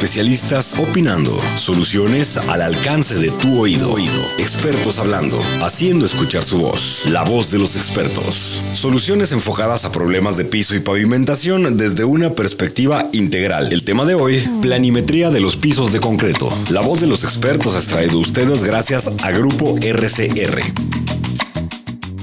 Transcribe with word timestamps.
Especialistas 0.00 0.76
opinando. 0.78 1.38
Soluciones 1.56 2.38
al 2.38 2.62
alcance 2.62 3.16
de 3.16 3.28
tu 3.32 3.60
oído. 3.60 3.92
oído. 3.92 4.22
Expertos 4.38 4.98
hablando. 4.98 5.38
Haciendo 5.60 6.06
escuchar 6.06 6.42
su 6.42 6.56
voz. 6.56 7.04
La 7.10 7.22
voz 7.22 7.50
de 7.50 7.58
los 7.58 7.76
expertos. 7.76 8.64
Soluciones 8.72 9.32
enfocadas 9.32 9.84
a 9.84 9.92
problemas 9.92 10.38
de 10.38 10.46
piso 10.46 10.74
y 10.74 10.80
pavimentación 10.80 11.76
desde 11.76 12.04
una 12.04 12.30
perspectiva 12.30 13.04
integral. 13.12 13.74
El 13.74 13.84
tema 13.84 14.06
de 14.06 14.14
hoy, 14.14 14.42
planimetría 14.62 15.28
de 15.28 15.40
los 15.40 15.58
pisos 15.58 15.92
de 15.92 16.00
concreto. 16.00 16.50
La 16.70 16.80
voz 16.80 17.02
de 17.02 17.06
los 17.06 17.22
expertos 17.22 17.76
es 17.76 17.88
traído 17.88 18.20
ustedes 18.20 18.64
gracias 18.64 19.12
a 19.22 19.30
Grupo 19.32 19.76
RCR. 19.82 20.99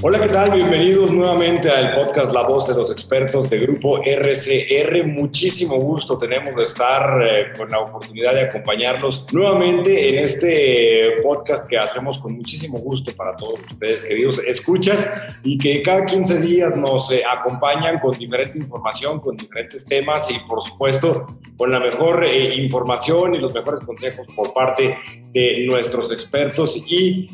Hola, 0.00 0.20
¿qué 0.20 0.28
tal? 0.28 0.52
Bienvenidos 0.52 1.10
nuevamente 1.10 1.68
al 1.68 1.90
podcast 1.92 2.32
La 2.32 2.44
Voz 2.44 2.68
de 2.68 2.74
los 2.76 2.92
Expertos 2.92 3.50
de 3.50 3.58
Grupo 3.58 4.00
RCR. 4.00 5.04
Muchísimo 5.08 5.74
gusto 5.74 6.16
tenemos 6.16 6.54
de 6.54 6.62
estar 6.62 7.20
eh, 7.20 7.46
con 7.58 7.68
la 7.68 7.80
oportunidad 7.80 8.32
de 8.32 8.42
acompañarlos 8.42 9.26
nuevamente 9.32 10.08
en 10.08 10.20
este 10.20 11.16
podcast 11.20 11.68
que 11.68 11.78
hacemos 11.78 12.20
con 12.20 12.36
muchísimo 12.36 12.78
gusto 12.78 13.10
para 13.16 13.34
todos 13.34 13.58
ustedes, 13.72 14.04
queridos 14.04 14.38
escuchas, 14.46 15.10
y 15.42 15.58
que 15.58 15.82
cada 15.82 16.06
15 16.06 16.42
días 16.42 16.76
nos 16.76 17.10
eh, 17.10 17.24
acompañan 17.28 17.98
con 17.98 18.16
diferente 18.16 18.56
información, 18.56 19.18
con 19.18 19.34
diferentes 19.34 19.84
temas 19.84 20.30
y, 20.30 20.38
por 20.48 20.62
supuesto, 20.62 21.26
con 21.56 21.72
la 21.72 21.80
mejor 21.80 22.24
eh, 22.24 22.54
información 22.54 23.34
y 23.34 23.38
los 23.38 23.52
mejores 23.52 23.84
consejos 23.84 24.28
por 24.36 24.54
parte 24.54 24.96
de 25.32 25.66
nuestros 25.68 26.12
expertos 26.12 26.84
y 26.88 27.26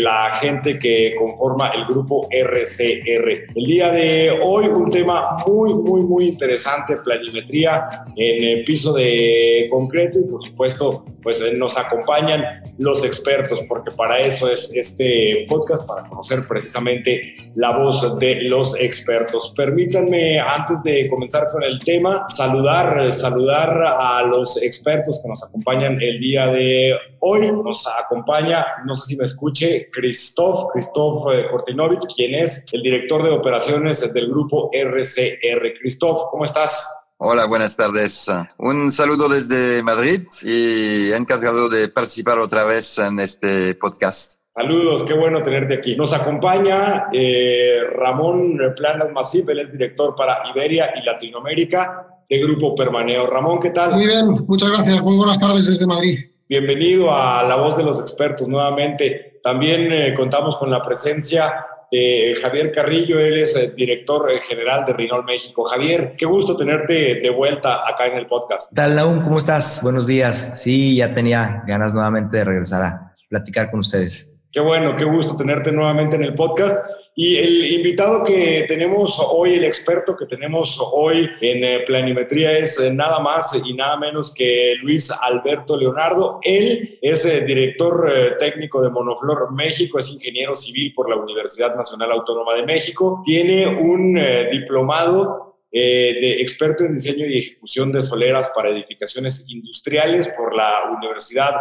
la 0.00 0.32
gente 0.34 0.78
que 0.78 1.14
conforma 1.16 1.68
el 1.68 1.84
grupo 1.84 1.97
grupo 1.98 2.28
RCR. 2.30 3.46
El 3.56 3.64
día 3.64 3.90
de 3.90 4.30
hoy 4.42 4.66
un 4.66 4.90
tema 4.90 5.36
muy, 5.46 5.74
muy, 5.74 6.02
muy 6.02 6.28
interesante, 6.28 6.94
planimetría 7.04 7.88
en 8.16 8.58
el 8.58 8.64
piso 8.64 8.92
de 8.92 9.66
concreto 9.70 10.20
y 10.20 10.30
por 10.30 10.44
supuesto 10.44 11.04
pues 11.22 11.40
eh, 11.40 11.52
nos 11.54 11.76
acompañan 11.76 12.44
los 12.78 13.04
expertos 13.04 13.60
porque 13.68 13.90
para 13.96 14.20
eso 14.20 14.50
es 14.50 14.72
este 14.74 15.46
podcast, 15.48 15.86
para 15.88 16.08
conocer 16.08 16.42
precisamente 16.48 17.34
la 17.56 17.76
voz 17.76 18.18
de 18.18 18.42
los 18.42 18.78
expertos. 18.80 19.52
Permítanme 19.56 20.38
antes 20.38 20.82
de 20.84 21.08
comenzar 21.08 21.46
con 21.52 21.64
el 21.64 21.78
tema 21.80 22.24
saludar, 22.28 23.10
saludar 23.10 23.82
a 23.82 24.22
los 24.22 24.62
expertos 24.62 25.20
que 25.22 25.28
nos 25.28 25.42
acompañan 25.42 26.00
el 26.00 26.20
día 26.20 26.46
de 26.46 26.94
hoy. 26.94 27.17
Nos 27.20 27.86
acompaña, 27.86 28.64
no 28.86 28.94
sé 28.94 29.06
si 29.06 29.16
me 29.16 29.24
escuche, 29.24 29.88
Christoph, 29.92 30.70
Christoph 30.72 31.32
eh, 31.32 31.46
Cortino 31.50 31.88
quien 32.14 32.34
es 32.34 32.64
el 32.72 32.82
director 32.82 33.22
de 33.22 33.30
operaciones 33.30 34.12
del 34.12 34.28
grupo 34.28 34.70
RCR. 34.72 35.74
Christoph, 35.80 36.30
¿cómo 36.30 36.44
estás? 36.44 36.94
Hola, 37.18 37.46
buenas 37.46 37.76
tardes. 37.76 38.30
Un 38.58 38.92
saludo 38.92 39.28
desde 39.28 39.82
Madrid 39.82 40.20
y 40.44 41.12
encargado 41.12 41.68
de 41.68 41.88
participar 41.88 42.38
otra 42.38 42.64
vez 42.64 42.98
en 42.98 43.18
este 43.18 43.74
podcast. 43.74 44.38
Saludos, 44.54 45.04
qué 45.04 45.14
bueno 45.14 45.42
tenerte 45.42 45.74
aquí. 45.74 45.96
Nos 45.96 46.12
acompaña 46.12 47.08
eh, 47.12 47.80
Ramón 47.92 48.58
Planas 48.76 49.10
Masip, 49.12 49.48
él 49.50 49.60
es 49.60 49.72
director 49.72 50.14
para 50.16 50.38
Iberia 50.52 50.90
y 51.00 51.04
Latinoamérica 51.04 52.06
de 52.28 52.38
Grupo 52.38 52.74
Permaneo. 52.74 53.26
Ramón, 53.26 53.60
¿qué 53.60 53.70
tal? 53.70 53.94
Muy 53.94 54.06
bien, 54.06 54.26
muchas 54.46 54.68
gracias. 54.68 55.02
Muy 55.02 55.16
buenas 55.16 55.38
tardes 55.38 55.66
desde 55.66 55.86
Madrid. 55.86 56.18
Bienvenido 56.50 57.12
a 57.12 57.42
La 57.42 57.56
Voz 57.56 57.76
de 57.76 57.82
los 57.82 58.00
Expertos 58.00 58.48
nuevamente. 58.48 59.38
También 59.44 59.92
eh, 59.92 60.14
contamos 60.14 60.56
con 60.56 60.70
la 60.70 60.80
presencia 60.80 61.66
de 61.92 62.38
Javier 62.40 62.72
Carrillo, 62.72 63.20
él 63.20 63.40
es 63.40 63.54
el 63.54 63.74
director 63.74 64.30
general 64.40 64.86
de 64.86 64.94
Rinol 64.94 65.24
México. 65.24 65.62
Javier, 65.66 66.14
qué 66.16 66.24
gusto 66.24 66.56
tenerte 66.56 67.16
de 67.16 67.30
vuelta 67.30 67.86
acá 67.86 68.06
en 68.06 68.16
el 68.16 68.26
podcast. 68.26 68.70
¿Qué 68.70 68.76
tal, 68.76 68.96
Laún? 68.96 69.20
¿Cómo 69.20 69.36
estás? 69.36 69.80
Buenos 69.82 70.06
días. 70.06 70.62
Sí, 70.62 70.96
ya 70.96 71.12
tenía 71.12 71.64
ganas 71.66 71.92
nuevamente 71.92 72.38
de 72.38 72.44
regresar 72.46 72.82
a 72.82 73.14
platicar 73.28 73.70
con 73.70 73.80
ustedes. 73.80 74.38
Qué 74.50 74.60
bueno, 74.60 74.96
qué 74.96 75.04
gusto 75.04 75.36
tenerte 75.36 75.70
nuevamente 75.70 76.16
en 76.16 76.24
el 76.24 76.34
podcast. 76.34 76.78
Y 77.20 77.36
el 77.36 77.72
invitado 77.72 78.22
que 78.22 78.64
tenemos 78.68 79.20
hoy, 79.32 79.54
el 79.54 79.64
experto 79.64 80.16
que 80.16 80.26
tenemos 80.26 80.80
hoy 80.92 81.28
en 81.40 81.64
eh, 81.64 81.80
planimetría 81.84 82.56
es 82.56 82.78
eh, 82.78 82.94
nada 82.94 83.18
más 83.18 83.60
y 83.64 83.74
nada 83.74 83.96
menos 83.96 84.32
que 84.32 84.76
Luis 84.80 85.10
Alberto 85.10 85.76
Leonardo. 85.76 86.38
Él 86.42 86.96
es 87.02 87.26
eh, 87.26 87.40
director 87.40 88.36
técnico 88.38 88.80
de 88.80 88.90
Monoflor 88.90 89.52
México, 89.52 89.98
es 89.98 90.12
ingeniero 90.12 90.54
civil 90.54 90.92
por 90.94 91.10
la 91.10 91.16
Universidad 91.16 91.74
Nacional 91.74 92.12
Autónoma 92.12 92.54
de 92.54 92.62
México, 92.62 93.20
tiene 93.26 93.66
un 93.66 94.16
diplomado 94.52 95.56
de 95.72 96.40
experto 96.40 96.84
en 96.84 96.94
diseño 96.94 97.26
y 97.26 97.38
ejecución 97.38 97.90
de 97.90 98.00
soleras 98.00 98.48
para 98.54 98.70
edificaciones 98.70 99.44
industriales 99.48 100.28
por 100.36 100.54
la 100.54 100.84
Universidad 100.96 101.56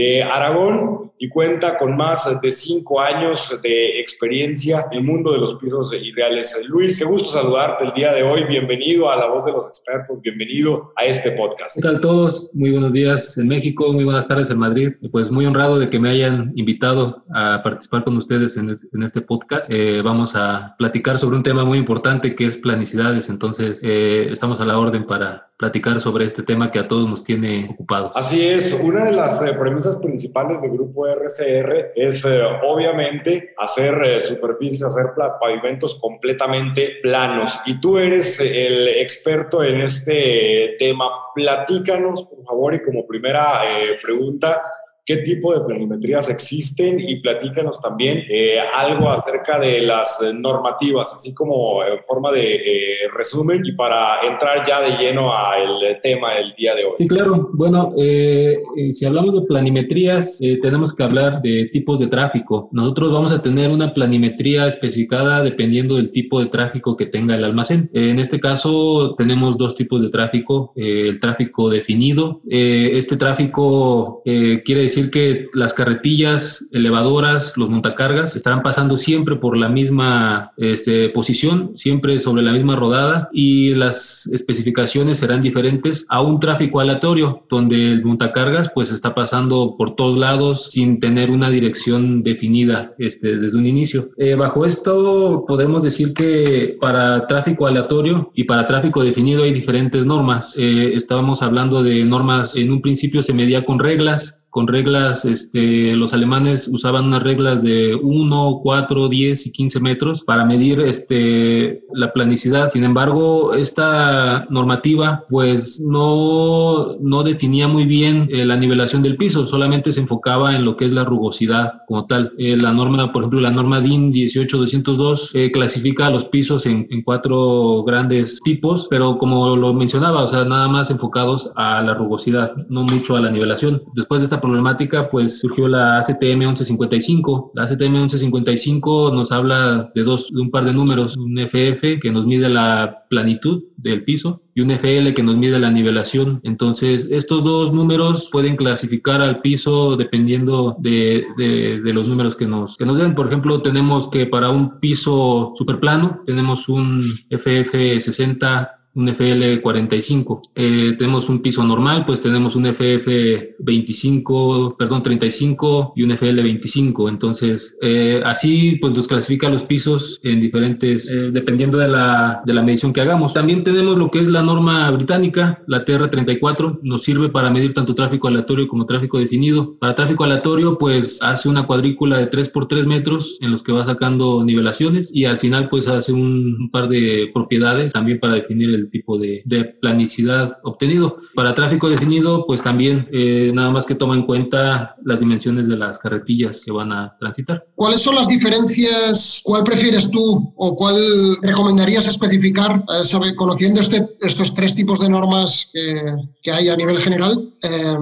de 0.00 0.22
Aragón 0.22 1.12
y 1.18 1.28
cuenta 1.28 1.76
con 1.76 1.94
más 1.94 2.40
de 2.40 2.50
cinco 2.50 3.00
años 3.00 3.54
de 3.62 4.00
experiencia 4.00 4.86
en 4.90 4.98
el 4.98 5.04
mundo 5.04 5.30
de 5.32 5.38
los 5.38 5.56
pisos 5.56 5.92
ideales. 5.92 6.58
Luis, 6.68 6.98
qué 6.98 7.04
gusto 7.04 7.28
saludarte 7.28 7.84
el 7.84 7.92
día 7.92 8.10
de 8.14 8.22
hoy. 8.22 8.44
Bienvenido 8.44 9.10
a 9.10 9.16
La 9.16 9.26
Voz 9.26 9.44
de 9.44 9.52
los 9.52 9.68
Expertos, 9.68 10.22
bienvenido 10.22 10.94
a 10.96 11.04
este 11.04 11.32
podcast. 11.32 11.76
¿Qué 11.76 11.82
tal 11.82 12.00
todos? 12.00 12.48
Muy 12.54 12.70
buenos 12.70 12.94
días 12.94 13.36
en 13.36 13.48
México, 13.48 13.92
muy 13.92 14.04
buenas 14.04 14.26
tardes 14.26 14.48
en 14.50 14.58
Madrid. 14.58 14.92
Pues 15.12 15.30
muy 15.30 15.44
honrado 15.44 15.78
de 15.78 15.90
que 15.90 16.00
me 16.00 16.08
hayan 16.08 16.52
invitado 16.56 17.22
a 17.34 17.60
participar 17.62 18.04
con 18.04 18.16
ustedes 18.16 18.56
en, 18.56 18.70
este 19.04 19.20
podcast. 19.20 19.70
Eh, 19.70 20.00
vamos 20.00 20.34
a 20.34 20.76
platicar 20.78 21.18
sobre 21.18 21.36
un 21.36 21.42
tema 21.42 21.62
muy 21.62 21.76
importante 21.76 22.34
que 22.34 22.46
es 22.46 22.56
planicidades, 22.56 23.28
entonces 23.28 23.84
eh, 23.84 24.28
estamos 24.30 24.62
a 24.62 24.64
la 24.64 24.78
orden 24.78 25.06
para 25.06 25.49
platicar 25.60 26.00
sobre 26.00 26.24
este 26.24 26.42
tema 26.42 26.70
que 26.70 26.78
a 26.78 26.88
todos 26.88 27.06
nos 27.06 27.22
tiene 27.22 27.68
ocupados. 27.70 28.12
Así 28.14 28.48
es, 28.48 28.80
una 28.82 29.04
de 29.04 29.12
las 29.12 29.42
eh, 29.42 29.52
premisas 29.52 29.98
principales 29.98 30.62
del 30.62 30.70
grupo 30.70 31.06
RCR 31.06 31.92
es 31.94 32.24
eh, 32.24 32.40
obviamente 32.66 33.54
hacer 33.58 34.00
eh, 34.02 34.22
superficies, 34.22 34.84
hacer 34.84 35.08
pavimentos 35.38 35.96
completamente 36.00 37.00
planos. 37.02 37.60
Y 37.66 37.78
tú 37.78 37.98
eres 37.98 38.40
el 38.40 38.88
experto 38.88 39.62
en 39.62 39.82
este 39.82 40.76
tema. 40.78 41.04
Platícanos, 41.34 42.24
por 42.24 42.42
favor, 42.42 42.74
y 42.74 42.82
como 42.82 43.06
primera 43.06 43.60
pregunta, 44.02 44.62
qué 45.04 45.18
tipo 45.18 45.52
de 45.52 45.64
planimetrías 45.64 46.30
existen 46.30 47.00
y 47.00 47.16
platícanos 47.16 47.80
también 47.80 48.22
eh, 48.30 48.58
algo 48.76 49.10
acerca 49.10 49.58
de 49.58 49.82
las 49.82 50.20
normativas, 50.34 51.12
así 51.14 51.34
como 51.34 51.82
en 51.84 52.02
forma 52.04 52.30
de 52.30 52.54
eh, 52.54 52.94
resumen 53.16 53.62
y 53.64 53.72
para 53.72 54.20
entrar 54.22 54.66
ya 54.66 54.80
de 54.80 55.02
lleno 55.02 55.34
al 55.34 55.98
tema 56.02 56.34
del 56.34 56.54
día 56.56 56.74
de 56.74 56.84
hoy. 56.84 56.92
Sí, 56.96 57.08
claro. 57.08 57.50
Bueno, 57.54 57.90
eh, 57.98 58.58
si 58.92 59.04
hablamos 59.04 59.34
de 59.34 59.46
planimetrías, 59.46 60.38
tenemos 60.62 60.94
que 60.94 61.02
hablar 61.02 61.42
de 61.42 61.68
tipos 61.72 61.98
de 61.98 62.06
tráfico. 62.06 62.68
Nosotros 62.72 63.12
vamos 63.12 63.32
a 63.32 63.42
tener 63.42 63.70
una 63.70 63.92
planimetría 63.92 64.66
especificada 64.66 65.42
dependiendo 65.42 65.96
del 65.96 66.12
tipo 66.12 66.40
de 66.40 66.46
tráfico 66.46 66.96
que 66.96 67.06
tenga 67.06 67.34
el 67.34 67.44
almacén. 67.44 67.90
En 67.94 68.18
este 68.18 68.38
caso 68.38 69.14
tenemos 69.16 69.58
dos 69.58 69.74
tipos 69.74 70.02
de 70.02 70.10
tráfico, 70.10 70.72
el 70.76 71.18
tráfico 71.20 71.68
definido. 71.68 72.42
este 72.48 73.16
tráfico 73.16 74.22
quiere 74.24 74.82
decir 74.82 74.89
que 75.10 75.48
las 75.54 75.74
carretillas, 75.74 76.68
elevadoras, 76.72 77.56
los 77.56 77.70
montacargas 77.70 78.36
estarán 78.36 78.62
pasando 78.62 78.96
siempre 78.96 79.36
por 79.36 79.56
la 79.56 79.68
misma 79.68 80.52
este, 80.56 81.08
posición, 81.10 81.72
siempre 81.76 82.20
sobre 82.20 82.42
la 82.42 82.52
misma 82.52 82.76
rodada 82.76 83.28
y 83.32 83.74
las 83.74 84.26
especificaciones 84.26 85.18
serán 85.18 85.42
diferentes 85.42 86.06
a 86.08 86.20
un 86.22 86.40
tráfico 86.40 86.80
aleatorio 86.80 87.44
donde 87.48 87.92
el 87.92 88.04
montacargas 88.04 88.70
pues 88.74 88.92
está 88.92 89.14
pasando 89.14 89.74
por 89.76 89.96
todos 89.96 90.18
lados 90.18 90.68
sin 90.70 91.00
tener 91.00 91.30
una 91.30 91.50
dirección 91.50 92.22
definida 92.22 92.94
este, 92.98 93.36
desde 93.36 93.58
un 93.58 93.66
inicio. 93.66 94.10
Eh, 94.16 94.34
bajo 94.34 94.66
esto 94.66 95.44
podemos 95.46 95.82
decir 95.82 96.12
que 96.14 96.76
para 96.80 97.26
tráfico 97.26 97.66
aleatorio 97.66 98.30
y 98.34 98.44
para 98.44 98.66
tráfico 98.66 99.04
definido 99.04 99.44
hay 99.44 99.52
diferentes 99.52 100.06
normas. 100.06 100.56
Eh, 100.58 100.92
estábamos 100.94 101.42
hablando 101.42 101.82
de 101.82 102.04
normas, 102.04 102.56
en 102.56 102.72
un 102.72 102.82
principio 102.82 103.22
se 103.22 103.32
medía 103.32 103.64
con 103.64 103.78
reglas, 103.78 104.39
con 104.50 104.66
reglas, 104.66 105.24
este, 105.24 105.94
los 105.94 106.12
alemanes 106.12 106.68
usaban 106.68 107.06
unas 107.06 107.22
reglas 107.22 107.62
de 107.62 107.94
1, 107.94 108.60
4, 108.62 109.08
10 109.08 109.46
y 109.46 109.52
15 109.52 109.80
metros 109.80 110.24
para 110.24 110.44
medir 110.44 110.80
este, 110.80 111.84
la 111.92 112.12
planicidad. 112.12 112.70
Sin 112.72 112.82
embargo, 112.82 113.54
esta 113.54 114.46
normativa 114.50 115.24
pues 115.28 115.80
no, 115.80 116.96
no 117.00 117.22
definía 117.22 117.68
muy 117.68 117.86
bien 117.86 118.28
eh, 118.30 118.44
la 118.44 118.56
nivelación 118.56 119.02
del 119.02 119.16
piso, 119.16 119.46
solamente 119.46 119.92
se 119.92 120.00
enfocaba 120.00 120.54
en 120.56 120.64
lo 120.64 120.76
que 120.76 120.86
es 120.86 120.92
la 120.92 121.04
rugosidad 121.04 121.82
como 121.86 122.06
tal. 122.06 122.32
Eh, 122.38 122.56
la 122.60 122.72
norma, 122.72 123.12
por 123.12 123.22
ejemplo, 123.22 123.40
la 123.40 123.50
norma 123.50 123.80
DIN 123.80 124.12
18202 124.12 125.30
eh, 125.34 125.50
clasifica 125.52 126.10
los 126.10 126.24
pisos 126.24 126.66
en, 126.66 126.88
en 126.90 127.02
cuatro 127.02 127.84
grandes 127.84 128.40
tipos, 128.42 128.88
pero 128.90 129.16
como 129.18 129.56
lo 129.56 129.72
mencionaba, 129.72 130.24
o 130.24 130.28
sea, 130.28 130.44
nada 130.44 130.66
más 130.66 130.90
enfocados 130.90 131.52
a 131.54 131.82
la 131.82 131.94
rugosidad, 131.94 132.54
no 132.68 132.82
mucho 132.82 133.16
a 133.16 133.20
la 133.20 133.30
nivelación. 133.30 133.82
Después 133.94 134.20
de 134.20 134.24
esta 134.24 134.39
problemática, 134.40 135.10
pues 135.10 135.40
surgió 135.40 135.68
la 135.68 135.98
ACTM 135.98 136.38
1155. 136.38 137.52
La 137.54 137.64
ACTM 137.64 137.92
1155 137.92 139.12
nos 139.14 139.32
habla 139.32 139.90
de 139.94 140.02
dos, 140.02 140.30
de 140.32 140.40
un 140.40 140.50
par 140.50 140.64
de 140.64 140.74
números, 140.74 141.16
un 141.16 141.38
FF 141.38 142.00
que 142.00 142.10
nos 142.12 142.26
mide 142.26 142.48
la 142.48 143.04
planitud 143.08 143.64
del 143.76 144.04
piso 144.04 144.42
y 144.54 144.60
un 144.60 144.70
FL 144.70 145.12
que 145.14 145.22
nos 145.22 145.36
mide 145.36 145.58
la 145.58 145.70
nivelación. 145.70 146.40
Entonces, 146.44 147.08
estos 147.10 147.44
dos 147.44 147.72
números 147.72 148.28
pueden 148.30 148.56
clasificar 148.56 149.20
al 149.20 149.40
piso 149.40 149.96
dependiendo 149.96 150.76
de, 150.78 151.24
de, 151.36 151.92
los 151.92 152.06
números 152.08 152.36
que 152.36 152.46
nos, 152.46 152.76
que 152.76 152.86
nos 152.86 152.98
den. 152.98 153.14
Por 153.14 153.26
ejemplo, 153.26 153.62
tenemos 153.62 154.08
que 154.08 154.26
para 154.26 154.50
un 154.50 154.80
piso 154.80 155.52
superplano 155.56 156.22
tenemos 156.26 156.68
un 156.68 157.04
FF 157.30 158.00
60 158.00 158.79
un 158.94 159.08
FL 159.08 159.60
45. 159.60 160.42
Eh, 160.54 160.94
tenemos 160.98 161.28
un 161.28 161.40
piso 161.40 161.64
normal, 161.64 162.04
pues 162.04 162.20
tenemos 162.20 162.56
un 162.56 162.66
FF 162.66 163.54
25, 163.58 164.76
perdón, 164.76 165.02
35 165.02 165.92
y 165.96 166.02
un 166.02 166.10
FL 166.12 166.42
25. 166.42 167.08
Entonces, 167.08 167.76
eh, 167.80 168.20
así 168.24 168.78
pues 168.80 168.92
nos 168.92 169.06
clasifica 169.06 169.48
los 169.48 169.62
pisos 169.62 170.20
en 170.24 170.40
diferentes, 170.40 171.10
eh, 171.12 171.30
dependiendo 171.30 171.78
de 171.78 171.88
la, 171.88 172.42
de 172.44 172.54
la 172.54 172.62
medición 172.62 172.92
que 172.92 173.00
hagamos. 173.00 173.34
También 173.34 173.62
tenemos 173.62 173.96
lo 173.96 174.10
que 174.10 174.18
es 174.18 174.28
la 174.28 174.42
norma 174.42 174.90
británica, 174.90 175.62
la 175.66 175.84
TR34, 175.84 176.80
nos 176.82 177.02
sirve 177.02 177.28
para 177.28 177.50
medir 177.50 177.74
tanto 177.74 177.94
tráfico 177.94 178.28
aleatorio 178.28 178.66
como 178.66 178.86
tráfico 178.86 179.18
definido. 179.18 179.76
Para 179.78 179.94
tráfico 179.94 180.24
aleatorio, 180.24 180.78
pues 180.78 181.20
hace 181.22 181.48
una 181.48 181.66
cuadrícula 181.66 182.18
de 182.18 182.26
3 182.26 182.48
por 182.48 182.66
3 182.66 182.86
metros 182.86 183.38
en 183.40 183.52
los 183.52 183.62
que 183.62 183.72
va 183.72 183.84
sacando 183.86 184.42
nivelaciones 184.44 185.10
y 185.12 185.26
al 185.26 185.38
final 185.38 185.68
pues 185.68 185.86
hace 185.86 186.12
un, 186.12 186.56
un 186.58 186.70
par 186.70 186.88
de 186.88 187.30
propiedades 187.32 187.92
también 187.92 188.18
para 188.18 188.34
definir 188.34 188.70
el 188.74 188.79
el 188.80 188.90
tipo 188.90 189.18
de, 189.18 189.42
de 189.44 189.64
planicidad 189.64 190.58
obtenido. 190.62 191.18
Para 191.34 191.54
tráfico 191.54 191.88
definido, 191.88 192.46
pues 192.46 192.62
también 192.62 193.08
eh, 193.12 193.52
nada 193.54 193.70
más 193.70 193.86
que 193.86 193.94
toma 193.94 194.14
en 194.14 194.22
cuenta 194.22 194.96
las 195.04 195.20
dimensiones 195.20 195.68
de 195.68 195.76
las 195.76 195.98
carretillas 195.98 196.64
que 196.64 196.72
van 196.72 196.92
a 196.92 197.16
transitar. 197.18 197.66
¿Cuáles 197.74 198.00
son 198.00 198.14
las 198.14 198.28
diferencias? 198.28 199.40
¿Cuál 199.44 199.64
prefieres 199.64 200.10
tú 200.10 200.52
o 200.56 200.76
cuál 200.76 201.36
recomendarías 201.42 202.06
especificar, 202.06 202.84
eh, 202.88 203.34
conociendo 203.36 203.80
este, 203.80 204.08
estos 204.20 204.54
tres 204.54 204.74
tipos 204.74 205.00
de 205.00 205.08
normas 205.08 205.70
que, 205.72 206.14
que 206.42 206.52
hay 206.52 206.68
a 206.68 206.76
nivel 206.76 207.00
general? 207.00 207.52
Eh, 207.62 207.96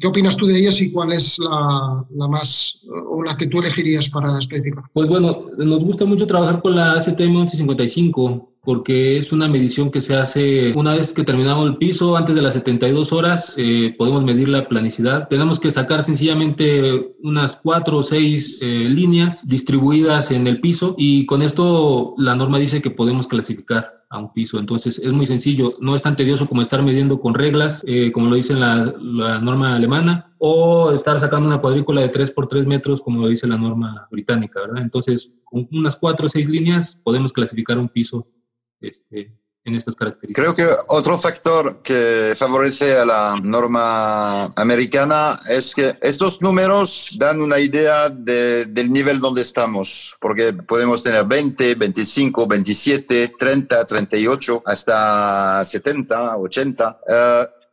¿Qué 0.00 0.06
opinas 0.06 0.36
tú 0.36 0.46
de 0.46 0.58
ellas 0.58 0.80
y 0.80 0.92
cuál 0.92 1.12
es 1.12 1.38
la, 1.38 2.04
la, 2.14 2.28
más 2.28 2.82
o 3.10 3.22
la 3.22 3.36
que 3.36 3.46
tú 3.46 3.60
elegirías 3.60 4.08
para 4.10 4.38
especificar? 4.38 4.84
Pues 4.92 5.08
bueno, 5.08 5.46
nos 5.58 5.84
gusta 5.84 6.04
mucho 6.04 6.26
trabajar 6.26 6.60
con 6.60 6.74
la 6.74 6.92
ACTM 6.92 7.30
1155 7.30 8.53
porque 8.64 9.18
es 9.18 9.32
una 9.32 9.48
medición 9.48 9.90
que 9.90 10.00
se 10.00 10.16
hace 10.16 10.72
una 10.74 10.92
vez 10.92 11.12
que 11.12 11.24
terminamos 11.24 11.68
el 11.68 11.76
piso, 11.76 12.16
antes 12.16 12.34
de 12.34 12.42
las 12.42 12.54
72 12.54 13.12
horas, 13.12 13.54
eh, 13.58 13.94
podemos 13.98 14.24
medir 14.24 14.48
la 14.48 14.68
planicidad. 14.68 15.28
Tenemos 15.28 15.60
que 15.60 15.70
sacar 15.70 16.02
sencillamente 16.02 17.14
unas 17.22 17.56
cuatro 17.56 17.98
o 17.98 18.02
seis 18.02 18.60
eh, 18.62 18.66
líneas 18.88 19.46
distribuidas 19.46 20.30
en 20.30 20.46
el 20.46 20.60
piso 20.60 20.94
y 20.98 21.26
con 21.26 21.42
esto 21.42 22.14
la 22.18 22.34
norma 22.34 22.58
dice 22.58 22.80
que 22.80 22.90
podemos 22.90 23.26
clasificar 23.26 24.04
a 24.10 24.18
un 24.18 24.32
piso. 24.32 24.58
Entonces 24.58 24.98
es 24.98 25.12
muy 25.12 25.26
sencillo, 25.26 25.74
no 25.80 25.94
es 25.94 26.02
tan 26.02 26.16
tedioso 26.16 26.46
como 26.46 26.62
estar 26.62 26.82
midiendo 26.82 27.20
con 27.20 27.34
reglas, 27.34 27.84
eh, 27.86 28.12
como 28.12 28.28
lo 28.28 28.36
dice 28.36 28.54
la, 28.54 28.94
la, 29.00 29.40
norma 29.40 29.74
alemana, 29.74 30.34
o 30.38 30.92
estar 30.92 31.18
sacando 31.20 31.48
una 31.48 31.60
cuadrícula 31.60 32.00
de 32.00 32.08
3 32.08 32.30
por 32.30 32.48
3 32.48 32.66
metros, 32.66 33.02
como 33.02 33.20
lo 33.20 33.28
dice 33.28 33.46
la 33.46 33.56
norma 33.56 34.06
británica, 34.10 34.60
¿verdad? 34.60 34.82
Entonces, 34.82 35.34
con 35.44 35.68
unas 35.72 35.96
cuatro 35.96 36.26
o 36.26 36.28
seis 36.28 36.48
líneas 36.48 37.00
podemos 37.02 37.32
clasificar 37.32 37.78
un 37.78 37.88
piso 37.88 38.26
este, 38.80 39.32
en 39.64 39.74
estas 39.74 39.96
características. 39.96 40.54
Creo 40.54 40.54
que 40.54 40.76
otro 40.88 41.18
factor 41.18 41.80
que 41.82 42.34
favorece 42.36 42.96
a 42.98 43.06
la 43.06 43.40
norma 43.42 44.44
americana 44.56 45.38
es 45.48 45.74
que 45.74 45.96
estos 46.02 46.42
números 46.42 47.16
dan 47.18 47.40
una 47.40 47.58
idea 47.58 48.10
de, 48.10 48.66
del 48.66 48.92
nivel 48.92 49.20
donde 49.20 49.42
estamos, 49.42 50.16
porque 50.20 50.52
podemos 50.52 51.02
tener 51.02 51.24
20, 51.24 51.76
25, 51.76 52.46
27, 52.46 53.32
30, 53.38 53.84
38, 53.86 54.62
hasta 54.66 55.64
70, 55.64 56.36
80. 56.36 56.90
Uh, 56.90 57.14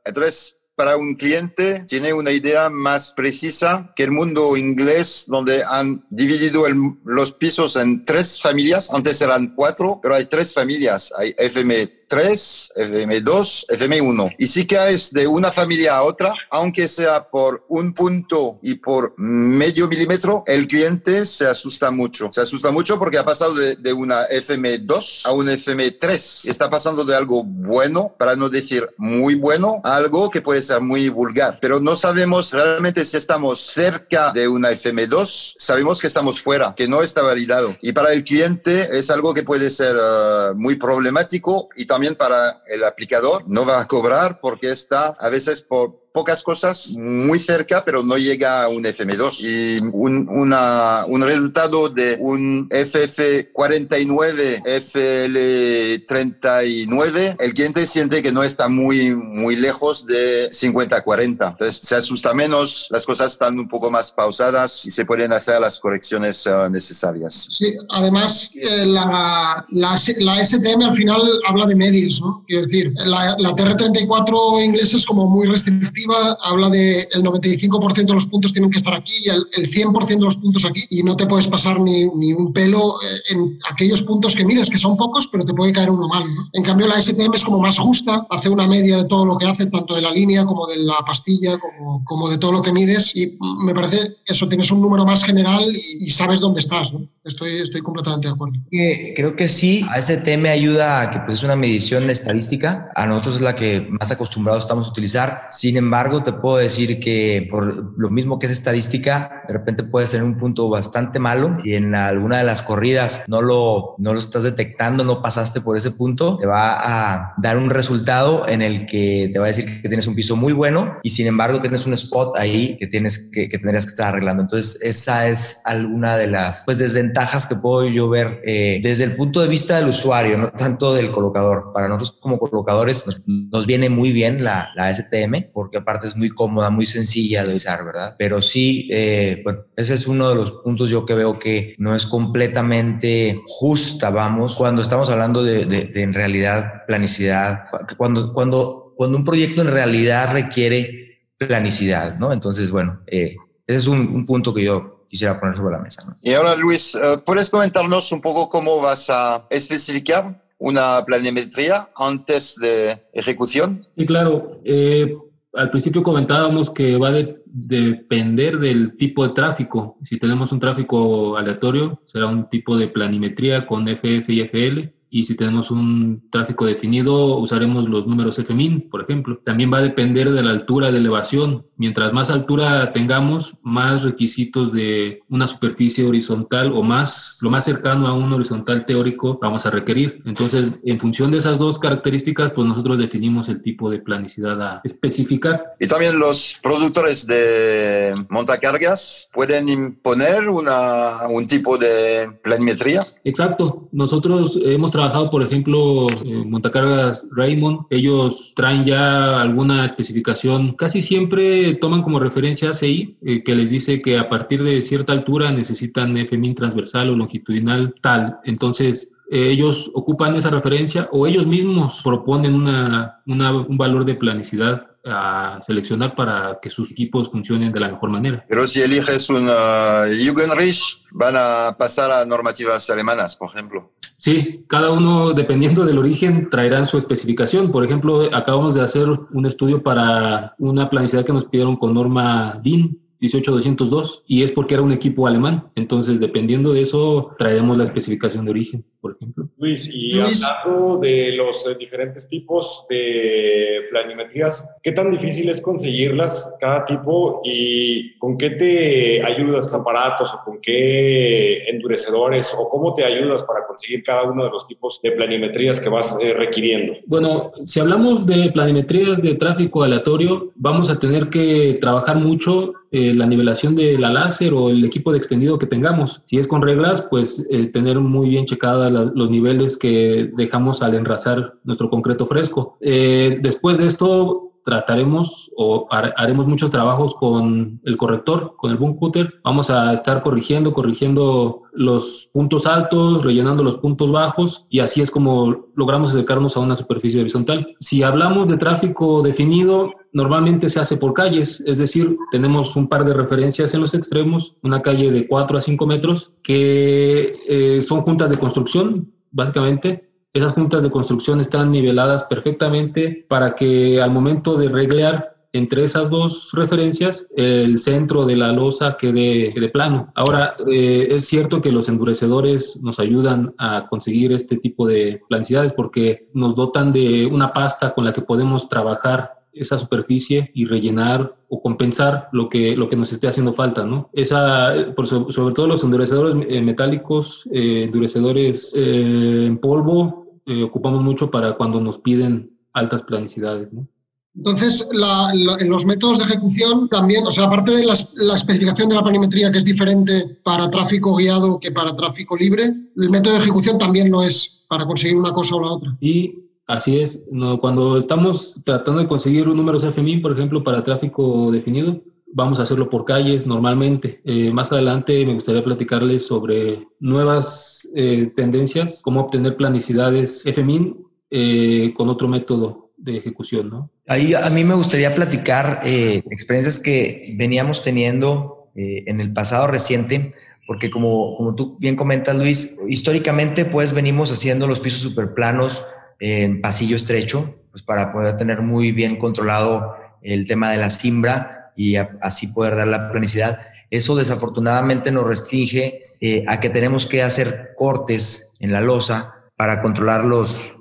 entonces, 0.06 0.61
para 0.81 0.98
un 0.98 1.13
cliente 1.13 1.86
tiene 1.88 2.12
una 2.12 2.31
idea 2.31 2.72
más 2.72 3.12
precisa 3.12 3.94
que 3.95 4.04
el 4.04 4.10
mundo 4.10 4.57
inglés, 4.57 5.25
donde 5.28 5.63
han 5.63 6.04
dividido 6.10 6.63
los 7.06 7.33
pisos 7.33 7.75
en 7.75 8.04
tres 8.04 8.42
familias. 8.42 8.89
Antes 8.92 9.22
eran 9.22 9.54
cuatro, 9.54 10.00
pero 10.01 10.16
hay 10.16 10.25
tres 10.25 10.56
familias. 10.56 11.13
Hay 11.19 11.36
FM 11.38 12.00
3, 12.12 12.74
FM2, 12.75 13.68
FM1. 13.69 14.36
Y 14.38 14.48
si 14.48 14.68
caes 14.68 15.13
de 15.13 15.28
una 15.28 15.50
familia 15.50 15.96
a 15.96 16.04
otra, 16.04 16.34
aunque 16.50 16.90
sea 16.90 17.30
por 17.30 17.63
un 17.69 17.94
punto 17.94 18.60
y 18.62 18.75
por 18.75 19.13
medio 19.18 19.88
milímetro, 19.88 20.44
el 20.46 20.68
cliente 20.68 21.25
se 21.25 21.48
asusta 21.48 21.90
mucho. 21.90 22.30
Se 22.30 22.42
asusta 22.42 22.69
mucho 22.72 23.00
porque 23.00 23.18
ha 23.18 23.24
pasado 23.24 23.54
de, 23.54 23.94
una 23.94 24.28
FM2 24.28 25.25
a 25.25 25.31
un 25.31 25.48
FM3. 25.48 26.50
Está 26.50 26.69
pasando 26.69 27.06
de 27.06 27.16
algo 27.16 27.46
bueno, 27.46 28.13
para 28.19 28.36
no 28.36 28.50
decir 28.50 28.90
muy 28.98 29.36
bueno, 29.36 29.80
a 29.86 29.96
algo 29.96 30.30
que 30.30 30.42
puede 30.42 30.62
ser 30.62 30.81
muy 30.81 31.08
vulgar. 31.08 31.60
Pero 31.62 31.80
no 31.80 31.96
sabemos 31.96 32.52
realmente 32.52 33.06
si 33.06 33.16
estamos 33.16 33.62
cerca 33.62 34.34
de 34.34 34.50
una 34.50 34.72
FM2, 34.72 35.54
sabemos 35.58 36.02
que 36.02 36.08
estamos 36.08 36.42
fuera, 36.42 36.74
que 36.75 36.90
no 36.90 37.04
está 37.04 37.22
validado. 37.22 37.74
Y 37.81 37.94
para 37.94 38.12
el 38.12 38.25
cliente 38.25 39.00
es 39.00 39.10
algo 39.10 39.34
que 39.34 39.44
puede 39.44 39.69
ser 39.69 39.96
uh, 39.96 40.56
muy 40.58 40.75
problemático 40.75 41.69
y 41.78 41.86
también 41.86 42.00
también 42.01 42.15
para 42.15 42.63
el 42.65 42.83
aplicador. 42.83 43.44
No 43.45 43.63
va 43.63 43.80
a 43.80 43.88
cobrar 43.88 44.39
porque 44.42 44.71
está 44.71 45.15
a 45.19 45.30
veces 45.30 45.62
por 45.62 46.00
pocas 46.12 46.44
cosas 46.44 46.96
muy 46.98 47.40
cerca, 47.40 47.86
pero 47.86 48.04
no 48.04 48.18
llega 48.18 48.63
a 48.63 48.68
un 48.68 48.84
FM2. 48.84 49.40
Y 49.40 49.78
un, 49.94 50.28
una, 50.30 51.06
un 51.08 51.22
resultado 51.22 51.88
de 51.90 52.18
un 52.19 52.68
FF49, 52.69 54.62
FL39, 54.63 57.38
el 57.40 57.54
cliente 57.54 57.88
siente 57.88 58.22
que 58.22 58.34
no 58.34 58.44
está 58.44 58.68
muy, 58.68 59.16
muy 59.16 59.56
lejos 59.56 60.06
de 60.06 60.50
50-40. 60.52 61.52
Entonces 61.52 61.80
se 61.81 61.96
asusta 61.96 62.34
menos, 62.34 62.88
las 62.90 63.06
cosas 63.06 63.31
están 63.31 63.58
un 63.60 63.69
poco 63.69 63.90
más 63.90 64.12
pausadas 64.12 64.86
y 64.86 64.92
se 64.92 65.06
pueden 65.06 65.31
hacer 65.34 65.60
las 65.62 65.80
correcciones 65.80 66.46
uh, 66.46 66.69
necesarias. 66.69 67.48
Sí, 67.52 67.72
además 67.90 68.52
eh, 68.56 68.86
la, 68.86 69.66
la, 69.69 69.98
la, 70.19 70.46
STM 70.46 70.81
al 70.81 70.96
final 70.96 71.22
habla 71.48 71.68
de 71.68 71.75
medios, 71.75 72.19
¿no? 72.22 72.44
Quiero 72.48 72.63
decir, 72.63 72.92
la, 73.06 73.36
la 73.40 73.52
TR34 73.52 74.63
inglesa 74.63 74.98
es 74.98 75.06
como 75.06 75.28
muy 75.28 75.46
restrictiva 75.48 76.00
habla 76.44 76.69
de 76.69 77.01
el 77.13 77.24
95% 77.24 78.06
de 78.06 78.13
los 78.13 78.27
puntos 78.27 78.53
tienen 78.53 78.71
que 78.71 78.77
estar 78.77 78.94
aquí 78.94 79.13
y 79.25 79.30
el, 79.30 79.45
el 79.53 79.69
100% 79.69 80.07
de 80.07 80.19
los 80.19 80.38
puntos 80.38 80.65
aquí 80.65 80.83
y 80.89 81.03
no 81.03 81.15
te 81.15 81.25
puedes 81.25 81.48
pasar 81.48 81.80
ni, 81.80 82.06
ni, 82.15 82.33
un 82.33 82.53
pelo 82.53 82.95
eh, 83.01 83.33
en 83.33 83.59
aquellos 83.69 84.03
puntos 84.03 84.36
que 84.36 84.45
mides, 84.45 84.69
que 84.69 84.77
son 84.77 84.98
pocos, 84.98 85.27
pero 85.27 85.45
te 85.45 85.53
puede 85.53 85.74
caer 85.74 85.89
uno 85.89 86.07
mal. 86.07 86.24
En 86.53 86.63
cambio, 86.63 86.88
la 86.88 87.01
STM 87.01 87.33
es 87.33 87.44
como 87.44 87.59
más 87.59 87.77
justa, 87.77 88.25
hace 88.30 88.50
una 88.50 88.68
media 88.68 88.98
de 88.98 89.06
todo 89.06 89.25
lo 89.25 89.38
que 89.38 89.45
hace, 89.45 89.68
tanto 89.68 89.95
de 89.95 90.01
la 90.01 90.12
línea 90.12 90.45
como 90.45 90.68
de 90.68 90.77
la 90.77 90.98
pastilla, 91.06 91.59
como, 91.59 92.03
como 92.06 92.30
de 92.30 92.38
todo 92.38 92.51
lo 92.51 92.62
que 92.62 92.74
mides 92.74 93.15
y 93.15 93.38
me 93.63 93.74
parece 93.74 94.17
eso, 94.25 94.48
tienes 94.48 94.72
un 94.72 94.81
número 94.81 95.05
más 95.05 95.24
general 95.24 95.63
y, 95.75 96.10
sabes 96.10 96.39
dónde 96.39 96.60
estás. 96.60 96.93
Estoy, 97.24 97.62
estoy 97.62 97.81
completamente 97.81 98.27
de 98.27 98.34
acuerdo. 98.34 98.60
Creo 98.70 99.36
que 99.36 99.48
sí, 99.48 99.86
a 99.89 100.01
STM 100.01 100.46
ayuda 100.46 101.01
a 101.01 101.12
que 101.12 101.20
pues, 101.20 101.39
es 101.39 101.43
una 101.43 101.55
medición 101.55 102.10
estadística, 102.10 102.89
a 102.96 103.08
nosotros 103.08 103.36
es 103.36 103.41
la 103.41 103.55
que 103.55 103.88
más 104.00 104.12
acostumbrados 104.12 104.63
estamos 104.63 104.88
a 104.88 104.91
utilizar, 104.91 105.48
sin 105.51 105.77
embargo, 105.77 105.90
te 106.24 106.33
puedo 106.33 106.57
decir 106.57 107.00
que 107.00 107.48
por 107.50 108.00
lo 108.00 108.10
mismo 108.10 108.39
que 108.39 108.45
es 108.45 108.51
estadística, 108.51 109.43
de 109.48 109.53
repente 109.53 109.83
puedes 109.83 110.12
tener 110.12 110.25
un 110.25 110.38
punto 110.38 110.69
bastante 110.69 111.19
malo. 111.19 111.55
Si 111.57 111.75
en 111.75 111.93
alguna 111.95 112.38
de 112.38 112.43
las 112.43 112.62
corridas 112.62 113.24
no 113.27 113.41
lo, 113.41 113.95
no 113.98 114.13
lo 114.13 114.19
estás 114.19 114.43
detectando, 114.43 115.03
no 115.03 115.21
pasaste 115.21 115.62
por 115.62 115.77
ese 115.77 115.91
punto, 115.91 116.38
te 116.38 116.48
va 116.48 116.75
a 116.79 117.33
dar 117.38 117.57
un 117.57 117.69
resultado 117.69 118.48
en 118.48 118.62
el 118.62 118.86
que 118.86 119.29
te 119.33 119.39
va 119.39 119.45
a 119.45 119.48
decir 119.48 119.65
que 119.81 119.89
tienes 119.89 120.07
un 120.07 120.15
piso 120.15 120.36
muy 120.36 120.53
bueno 120.53 120.98
y 121.03 121.10
sin 121.10 121.27
embargo 121.27 121.60
tienes 121.60 121.86
un 121.86 121.93
spot 121.93 122.38
ahí 122.38 122.77
que 122.77 122.88
tienes 122.88 123.29
que, 123.31 123.50
que 123.50 123.57
tendrías 123.57 123.86
que 123.86 123.91
estar 123.91 124.10
arreglando. 124.10 124.43
Entonces, 124.43 124.81
esa 124.81 125.27
es 125.27 125.62
alguna 125.65 126.17
de 126.17 126.27
las 126.27 126.63
pues, 126.65 126.77
desventajas 126.77 127.45
que 127.45 127.55
puedo 127.55 127.88
yo 127.88 128.10
ver 128.10 128.41
eh, 128.45 128.79
desde 128.81 129.03
el 129.03 129.15
punto 129.15 129.41
de 129.41 129.48
vista 129.48 129.77
del 129.77 129.89
usuario, 129.89 130.38
no 130.38 130.51
tanto 130.51 130.93
del 130.93 131.12
colocador. 131.12 131.71
Para 131.74 131.88
nosotros 131.88 132.17
como 132.21 132.38
colocadores 132.38 133.05
nos, 133.05 133.21
nos 133.27 133.65
viene 133.65 133.89
muy 133.89 134.12
bien 134.13 134.43
la, 134.43 134.69
la 134.75 134.93
STM 134.93 135.51
porque 135.53 135.81
aparte 135.82 136.08
es 136.08 136.16
muy 136.16 136.30
cómoda, 136.30 136.70
muy 136.70 136.86
sencilla 136.86 137.46
de 137.46 137.54
usar, 137.54 137.86
¿verdad? 137.86 138.16
Pero 138.18 138.42
sí, 138.42 138.90
eh, 138.92 139.42
bueno, 139.44 139.66
ese 139.76 139.94
es 139.94 140.08
uno 140.08 140.30
de 140.30 140.36
los 140.36 140.52
puntos 140.52 140.90
yo 140.90 141.06
que 141.06 141.14
veo 141.14 141.38
que 141.38 141.76
no 141.78 141.96
es 141.96 142.06
completamente 142.06 143.42
justa, 143.46 144.10
vamos, 144.10 144.56
cuando 144.56 144.82
estamos 144.82 145.10
hablando 145.10 145.44
de, 145.44 145.66
de, 145.66 145.86
de 145.86 146.04
en 146.04 146.14
realidad 146.14 146.86
planicidad, 146.88 147.66
cuando, 147.98 148.34
cuando, 148.34 148.94
cuando 148.96 149.18
un 149.18 149.26
proyecto 149.26 149.62
en 149.62 149.70
realidad 149.70 150.34
requiere 150.34 151.02
planicidad, 151.38 152.18
¿no? 152.18 152.32
Entonces, 152.32 152.72
bueno, 152.72 153.02
eh, 153.08 153.36
ese 153.68 153.78
es 153.78 153.88
un, 153.88 154.00
un 154.00 154.26
punto 154.26 154.54
que 154.54 154.64
yo 154.64 155.06
quisiera 155.12 155.40
poner 155.40 155.56
sobre 155.56 155.74
la 155.74 155.80
mesa. 155.80 156.04
¿no? 156.08 156.14
Y 156.24 156.34
ahora, 156.34 156.56
Luis, 156.56 156.96
uh, 156.96 157.20
¿puedes 157.24 157.50
comentarnos 157.50 158.12
un 158.12 158.22
poco 158.22 158.50
cómo 158.50 158.82
vas 158.82 159.10
a 159.10 159.46
especificar 159.50 160.42
una 160.58 161.04
planimetría 161.06 161.90
antes 161.96 162.56
de 162.56 162.98
ejecución? 163.14 163.86
Y 163.96 164.06
claro, 164.06 164.62
eh, 164.64 165.18
al 165.53 165.70
principio 165.70 166.03
comentábamos 166.03 166.70
que 166.70 166.98
va 166.98 167.10
a 167.10 167.24
depender 167.46 168.58
del 168.58 168.96
tipo 168.96 169.27
de 169.27 169.34
tráfico. 169.34 169.98
Si 170.01 170.17
tenemos 170.17 170.51
un 170.51 170.60
tráfico 170.60 171.38
aleatorio, 171.38 172.01
será 172.05 172.27
un 172.27 172.50
tipo 172.50 172.77
de 172.77 172.88
planimetría 172.88 173.65
con 173.65 173.88
FF 173.88 174.29
y 174.29 174.41
FL 174.41 174.93
y 175.12 175.25
si 175.25 175.36
tenemos 175.36 175.70
un 175.70 176.24
tráfico 176.32 176.65
definido 176.65 177.38
usaremos 177.38 177.88
los 177.89 178.08
números 178.08 178.39
FMIN, 178.39 178.89
por 178.89 179.03
ejemplo. 179.03 179.41
También 179.44 179.72
va 179.72 179.80
a 179.80 179.82
depender 179.82 180.32
de 180.32 180.41
la 180.41 180.51
altura 180.51 180.89
de 180.89 181.00
elevación. 181.00 181.65
Mientras 181.75 182.13
más 182.13 182.32
altura 182.32 182.94
tengamos, 182.94 183.56
más 183.62 184.03
requisitos 184.03 184.72
de 184.72 185.22
una 185.30 185.48
superficie 185.48 186.06
horizontal 186.06 186.72
o 186.74 186.82
más, 186.82 187.39
lo 187.41 187.50
más 187.50 187.65
cercano 187.65 188.08
a 188.08 188.13
un 188.13 188.32
horizontal 188.32 188.86
teórico 188.86 189.38
vamos 189.41 189.65
a 189.65 189.72
requerir. 189.72 190.22
Entonces, 190.25 190.72
en 190.86 191.00
función 191.00 191.30
de 191.32 191.39
esas 191.39 191.58
dos 191.58 191.77
características, 191.77 192.53
pues 192.53 192.65
nosotros 192.65 192.98
definimos 192.98 193.50
el 193.50 193.62
tipo 193.62 193.89
de 193.89 194.00
planicidad 194.00 194.62
a 194.62 194.82
especificar. 194.86 195.74
Y 195.80 195.88
también 195.88 196.20
los 196.20 196.58
productores 196.63 197.27
de 197.27 198.13
montacargas 198.30 199.30
pueden 199.34 199.68
imponer 199.68 200.48
una, 200.48 201.27
un 201.30 201.48
tipo 201.48 201.77
de 201.77 202.39
planimetría. 202.41 203.06
Exacto. 203.25 203.89
Nosotros 203.91 204.58
hemos 204.63 204.89
trabajado 204.91 205.00
trabajado, 205.01 205.29
por 205.31 205.41
ejemplo, 205.41 206.05
en 206.24 206.50
Montacargas 206.50 207.25
Raymond. 207.31 207.88
Ellos 207.89 208.53
traen 208.55 208.86
ya 208.86 209.41
alguna 209.41 209.84
especificación. 209.84 210.74
Casi 210.74 211.01
siempre 211.01 211.74
toman 211.75 212.03
como 212.03 212.20
referencia 212.20 212.70
ACI, 212.70 213.17
eh, 213.25 213.43
que 213.43 213.55
les 213.55 213.72
dice 213.72 214.00
que 214.01 214.20
a 214.20 214.29
partir 214.29 214.63
de 214.63 214.81
cierta 214.84 215.13
altura 215.13 215.51
necesitan 215.51 216.15
FMIN 216.17 216.53
transversal 216.53 217.10
o 217.10 217.15
longitudinal 217.15 217.96
tal. 218.01 218.38
Entonces, 218.43 219.13
eh, 219.31 219.50
ellos 219.50 219.89
ocupan 219.96 220.36
esa 220.36 220.51
referencia 220.51 221.10
o 221.12 221.25
ellos 221.25 221.48
mismos 221.48 222.01
proponen 222.03 222.53
una, 222.53 223.22
un 223.25 223.77
valor 223.77 224.05
de 224.05 224.15
planicidad 224.15 224.86
a 225.03 225.62
seleccionar 225.65 226.15
para 226.15 226.60
que 226.62 226.70
sus 226.70 226.91
equipos 226.91 227.31
funcionen 227.31 227.72
de 227.72 227.79
la 227.79 227.89
mejor 227.89 228.12
manera. 228.12 228.46
Pero 228.48 228.67
si 228.67 228.81
eliges 228.81 229.31
un 229.31 229.50
uh, 229.50 230.91
van 231.12 231.36
a 231.36 231.75
pasar 231.75 232.12
a 232.12 232.24
normativas 232.24 232.88
alemanas, 232.91 233.36
por 233.36 233.50
ejemplo. 233.50 233.91
Sí, 234.22 234.66
cada 234.68 234.92
uno, 234.92 235.34
dependiendo 235.34 235.84
del 235.84 235.98
origen, 235.98 236.48
traerán 236.51 236.86
su 236.86 237.00
especificación. 237.00 237.72
Por 237.72 237.84
ejemplo, 237.84 238.30
acabamos 238.32 238.75
de 238.75 238.82
hacer 238.82 239.10
un 239.10 239.46
estudio 239.48 239.82
para 239.82 240.54
una 240.60 240.92
planicidad 240.92 241.25
que 241.25 241.34
nos 241.34 241.46
pidieron 241.46 241.75
con 241.75 241.96
norma 241.96 242.60
DIN 242.62 243.00
18202 243.20 244.24
y 244.28 244.44
es 244.44 244.51
porque 244.51 244.75
era 244.75 244.84
un 244.84 244.92
equipo 244.92 245.25
alemán. 245.25 245.72
Entonces, 245.74 246.20
dependiendo 246.20 246.72
de 246.72 246.84
eso, 246.84 247.36
traeremos 247.40 247.75
la 247.80 247.84
especificación 247.84 248.46
de 248.46 248.51
origen, 248.51 248.86
por 249.01 249.15
ejemplo. 249.15 249.50
Luis, 249.58 249.91
y 249.93 250.20
hablando 250.20 251.00
de 251.00 251.31
los 251.34 251.67
eh, 251.67 251.75
diferentes 251.77 252.29
tipos 252.29 252.86
de 252.89 253.88
planimetrías, 253.89 254.77
¿qué 254.84 254.91
tan 254.91 255.10
difícil 255.10 255.50
es 255.50 255.60
conseguirlas 255.60 256.55
cada 256.60 256.86
tipo 256.86 257.41
y 257.43 258.17
con 258.20 258.38
qué 258.38 258.51
te 258.51 259.25
ayudas 259.25 259.74
aparatos 259.74 260.34
o 260.34 260.43
con 260.46 260.62
qué 260.62 261.63
endurecedores 261.70 262.55
o 262.58 262.67
cómo 262.70 262.93
te 262.93 263.03
ayudas 263.03 263.43
para 263.43 263.65
conseguir 263.65 264.03
cada 264.03 264.24
uno 264.24 264.46
de 264.46 264.51
los 264.51 264.67
tipos 264.67 265.01
de 265.01 265.12
planimetrías 265.12 265.79
que 265.79 265.89
vas 265.89 266.17
eh, 266.22 266.34
requiriendo? 266.34 266.93
Bueno, 267.08 267.51
si 267.65 267.79
hablamos 267.79 268.25
de 268.27 268.51
planimetrías 268.51 269.22
de 269.22 269.34
tráfico 269.36 269.84
aleatorio, 269.84 270.51
vamos 270.55 270.89
a 270.91 271.00
tener 271.00 271.29
que 271.29 271.77
trabajar 271.81 272.17
mucho 272.17 272.74
eh, 272.91 273.13
la 273.13 273.25
nivelación 273.25 273.75
de 273.75 273.98
la 273.98 274.12
láser 274.12 274.53
o 274.53 274.70
el 274.70 274.84
equipo 274.84 275.12
de 275.12 275.17
extendido 275.17 275.58
que 275.58 275.65
tengamos. 275.65 276.22
Si 276.25 276.38
es 276.38 276.48
con 276.48 276.62
reglas, 276.62 277.01
pues 277.03 277.48
tener 277.72 278.00
muy 278.00 278.29
bien 278.29 278.46
los 278.91 279.29
niveles 279.29 279.77
que 279.77 280.31
dejamos 280.36 280.81
al 280.81 280.95
enrasar 280.95 281.55
nuestro 281.63 281.89
concreto 281.89 282.25
fresco. 282.25 282.77
Eh, 282.81 283.39
después 283.41 283.77
de 283.77 283.88
esto 283.88 284.51
trataremos 284.63 285.51
o 285.57 285.88
haremos 285.89 286.45
muchos 286.45 286.69
trabajos 286.69 287.15
con 287.15 287.81
el 287.83 287.98
corrector, 287.98 288.55
con 288.57 288.71
el 288.71 288.77
boom 288.77 288.95
cutter. 288.95 289.33
Vamos 289.43 289.69
a 289.69 289.93
estar 289.93 290.21
corrigiendo, 290.21 290.74
corrigiendo 290.74 291.63
los 291.74 292.29
puntos 292.33 292.65
altos, 292.65 293.25
rellenando 293.25 293.63
los 293.63 293.77
puntos 293.77 294.12
bajos 294.12 294.67
y 294.69 294.79
así 294.79 295.01
es 295.01 295.10
como 295.10 295.67
logramos 295.75 296.12
acercarnos 296.12 296.55
a 296.55 296.60
una 296.60 296.75
superficie 296.75 297.21
horizontal. 297.21 297.75
Si 297.79 298.03
hablamos 298.03 298.48
de 298.48 298.57
tráfico 298.57 299.21
definido, 299.21 299.91
normalmente 300.13 300.70
se 300.70 300.80
hace 300.80 300.98
por 300.98 301.13
calles, 301.13 301.63
es 301.65 301.77
decir, 301.77 302.18
tenemos 302.32 302.75
un 302.75 302.88
par 302.88 303.06
de 303.06 303.13
referencias 303.13 303.74
en 303.74 303.82
los 303.82 303.94
extremos, 303.94 304.56
una 304.62 304.82
calle 304.82 305.12
de 305.12 305.27
4 305.27 305.58
a 305.58 305.62
5 305.62 305.88
metros 305.88 306.32
que 306.44 307.36
eh, 307.48 307.84
son 307.84 308.01
juntas 308.01 308.30
de 308.30 308.38
construcción, 308.38 309.12
básicamente 309.32 310.10
esas 310.34 310.53
juntas 310.53 310.84
de 310.84 310.91
construcción 310.91 311.41
están 311.41 311.72
niveladas 311.72 312.24
perfectamente 312.24 313.25
para 313.27 313.53
que 313.53 314.01
al 314.01 314.12
momento 314.12 314.56
de 314.56 314.70
reglear 314.70 315.32
entre 315.53 315.84
esas 315.84 316.10
dos 316.10 316.51
referencias, 316.53 317.27
el 317.36 317.80
centro 317.82 318.25
de 318.25 318.38
la 318.38 318.53
losa 318.53 318.96
quede 318.96 319.53
de 319.53 319.70
plano. 319.70 320.12
Ahora, 320.15 320.56
eh, 320.72 321.10
es 321.12 321.25
cierto 321.25 321.62
que 321.62 321.74
los 321.74 321.89
endurecedores 321.89 322.80
nos 322.82 323.00
ayudan 323.00 323.53
a 323.58 323.88
conseguir 323.89 324.32
este 324.32 324.56
tipo 324.56 324.88
de 324.88 325.22
planicidades 325.27 325.74
porque 325.74 326.30
nos 326.34 326.56
dotan 326.56 326.94
de 326.94 327.25
una 327.25 327.51
pasta 327.51 327.94
con 327.94 328.06
la 328.06 328.13
que 328.13 328.22
podemos 328.22 328.70
trabajar 328.70 329.40
esa 329.53 329.77
superficie 329.77 330.51
y 330.53 330.65
rellenar 330.65 331.36
o 331.50 331.62
compensar 331.62 332.29
lo 332.31 332.48
que, 332.50 332.75
lo 332.75 332.88
que 332.88 332.96
nos 332.96 333.12
esté 333.12 333.27
haciendo 333.27 333.53
falta, 333.53 333.86
¿no? 333.86 334.10
Esa, 334.13 334.74
por 334.96 335.08
sobre 335.08 335.53
todo 335.53 335.67
los 335.67 335.84
endurecedores 335.84 336.36
eh, 336.50 336.62
metálicos, 336.62 337.48
eh, 337.51 337.84
endurecedores 337.86 338.74
eh, 338.75 339.46
en 339.48 339.58
polvo, 339.58 340.20
ocupamos 340.65 341.01
mucho 341.01 341.31
para 341.31 341.55
cuando 341.55 341.79
nos 341.79 342.00
piden 342.00 342.58
altas 342.74 343.03
planicidades, 343.03 343.72
¿no? 343.72 343.88
Entonces, 344.36 344.89
en 345.34 345.70
los 345.70 345.86
métodos 345.86 346.20
de 346.20 346.24
ejecución 346.24 346.88
también, 346.88 347.25
o 347.27 347.31
sea, 347.31 347.46
aparte 347.46 347.72
de 347.72 347.86
la, 347.86 347.93
la, 348.15 348.36
especificación 348.36 348.88
de 348.88 348.96
la 348.96 349.03
planimetría 349.03 349.51
que 349.51 349.58
es 349.58 349.65
diferente 349.65 350.39
para 350.41 350.70
tráfico 350.70 351.15
guiado 351.15 351.60
que 351.60 351.72
para 351.72 351.96
tráfico 351.96 352.38
libre, 352.38 352.63
el 352.63 353.10
método 353.10 353.34
de 353.34 353.39
ejecución 353.39 353.77
también 353.77 354.10
lo 354.10 354.24
es 354.24 354.65
para 354.70 354.86
conseguir 354.86 355.17
una 355.17 355.34
cosa 355.34 355.55
o 355.55 355.62
la 355.62 355.72
otra. 355.72 355.98
Y 356.00 356.50
Así 356.72 357.01
es, 357.01 357.25
no, 357.30 357.60
cuando 357.60 357.98
estamos 357.98 358.62
tratando 358.63 359.01
de 359.01 359.08
conseguir 359.08 359.50
un 359.50 359.58
número 359.58 359.78
FMI, 359.78 360.20
por 360.20 360.32
ejemplo, 360.32 360.63
para 360.63 360.86
tráfico 360.86 361.51
definido, 361.51 362.01
vamos 362.34 362.62
a 362.62 362.63
hacerlo 362.63 362.90
por 362.90 363.04
calles 363.04 363.46
normalmente. 363.46 364.22
Eh, 364.24 364.54
más 364.54 364.72
adelante 364.72 365.25
me 365.25 365.34
gustaría 365.34 365.66
platicarles 365.66 366.25
sobre 366.25 366.88
nuevas 367.01 367.90
eh, 367.94 368.32
tendencias, 368.38 369.01
cómo 369.04 369.20
obtener 369.20 369.58
planicidades 369.58 370.46
FMIN 370.46 370.96
eh, 371.30 371.94
con 371.94 372.08
otro 372.08 372.30
método 372.30 372.92
de 372.96 373.18
ejecución. 373.18 373.70
¿no? 373.70 373.92
Ahí 374.08 374.34
a 374.34 374.50
mí 374.50 374.63
me 374.63 374.75
gustaría 374.75 375.13
platicar 375.13 375.82
experiencias 375.84 376.80
que 376.80 377.36
veníamos 377.38 377.82
teniendo 377.82 378.70
en 378.75 379.20
el 379.20 379.34
pasado 379.34 379.68
reciente, 379.68 380.32
porque 380.66 380.90
como, 380.90 381.36
como 381.36 381.54
tú 381.54 381.75
bien 381.80 381.98
comentas, 381.98 382.38
Luis, 382.38 382.80
históricamente 382.88 383.66
pues 383.66 383.92
venimos 383.92 384.32
haciendo 384.32 384.68
los 384.68 384.80
pisos 384.80 385.01
superplanos 385.01 385.84
en 386.22 386.62
pasillo 386.62 386.96
estrecho, 386.96 387.56
pues 387.72 387.82
para 387.82 388.13
poder 388.13 388.38
tener 388.38 388.62
muy 388.62 388.92
bien 388.92 389.18
controlado 389.18 389.96
el 390.22 390.48
tema 390.48 390.72
de 390.72 390.78
la 390.78 390.92
simbra 390.92 391.74
y 391.75 391.96
así 391.96 392.48
poder 392.48 392.75
dar 392.75 392.88
la 392.88 393.12
planicidad. 393.12 393.60
Eso 393.90 394.16
desafortunadamente 394.16 395.12
nos 395.12 395.28
restringe 395.28 396.00
eh, 396.22 396.46
a 396.48 396.60
que 396.60 396.70
tenemos 396.70 397.08
que 397.08 397.24
hacer 397.24 397.72
cortes 397.75 398.54
en 398.60 398.72
la 398.72 398.82
losa 398.82 399.34
para 399.58 399.82
controlar 399.82 400.24
los, 400.24 400.75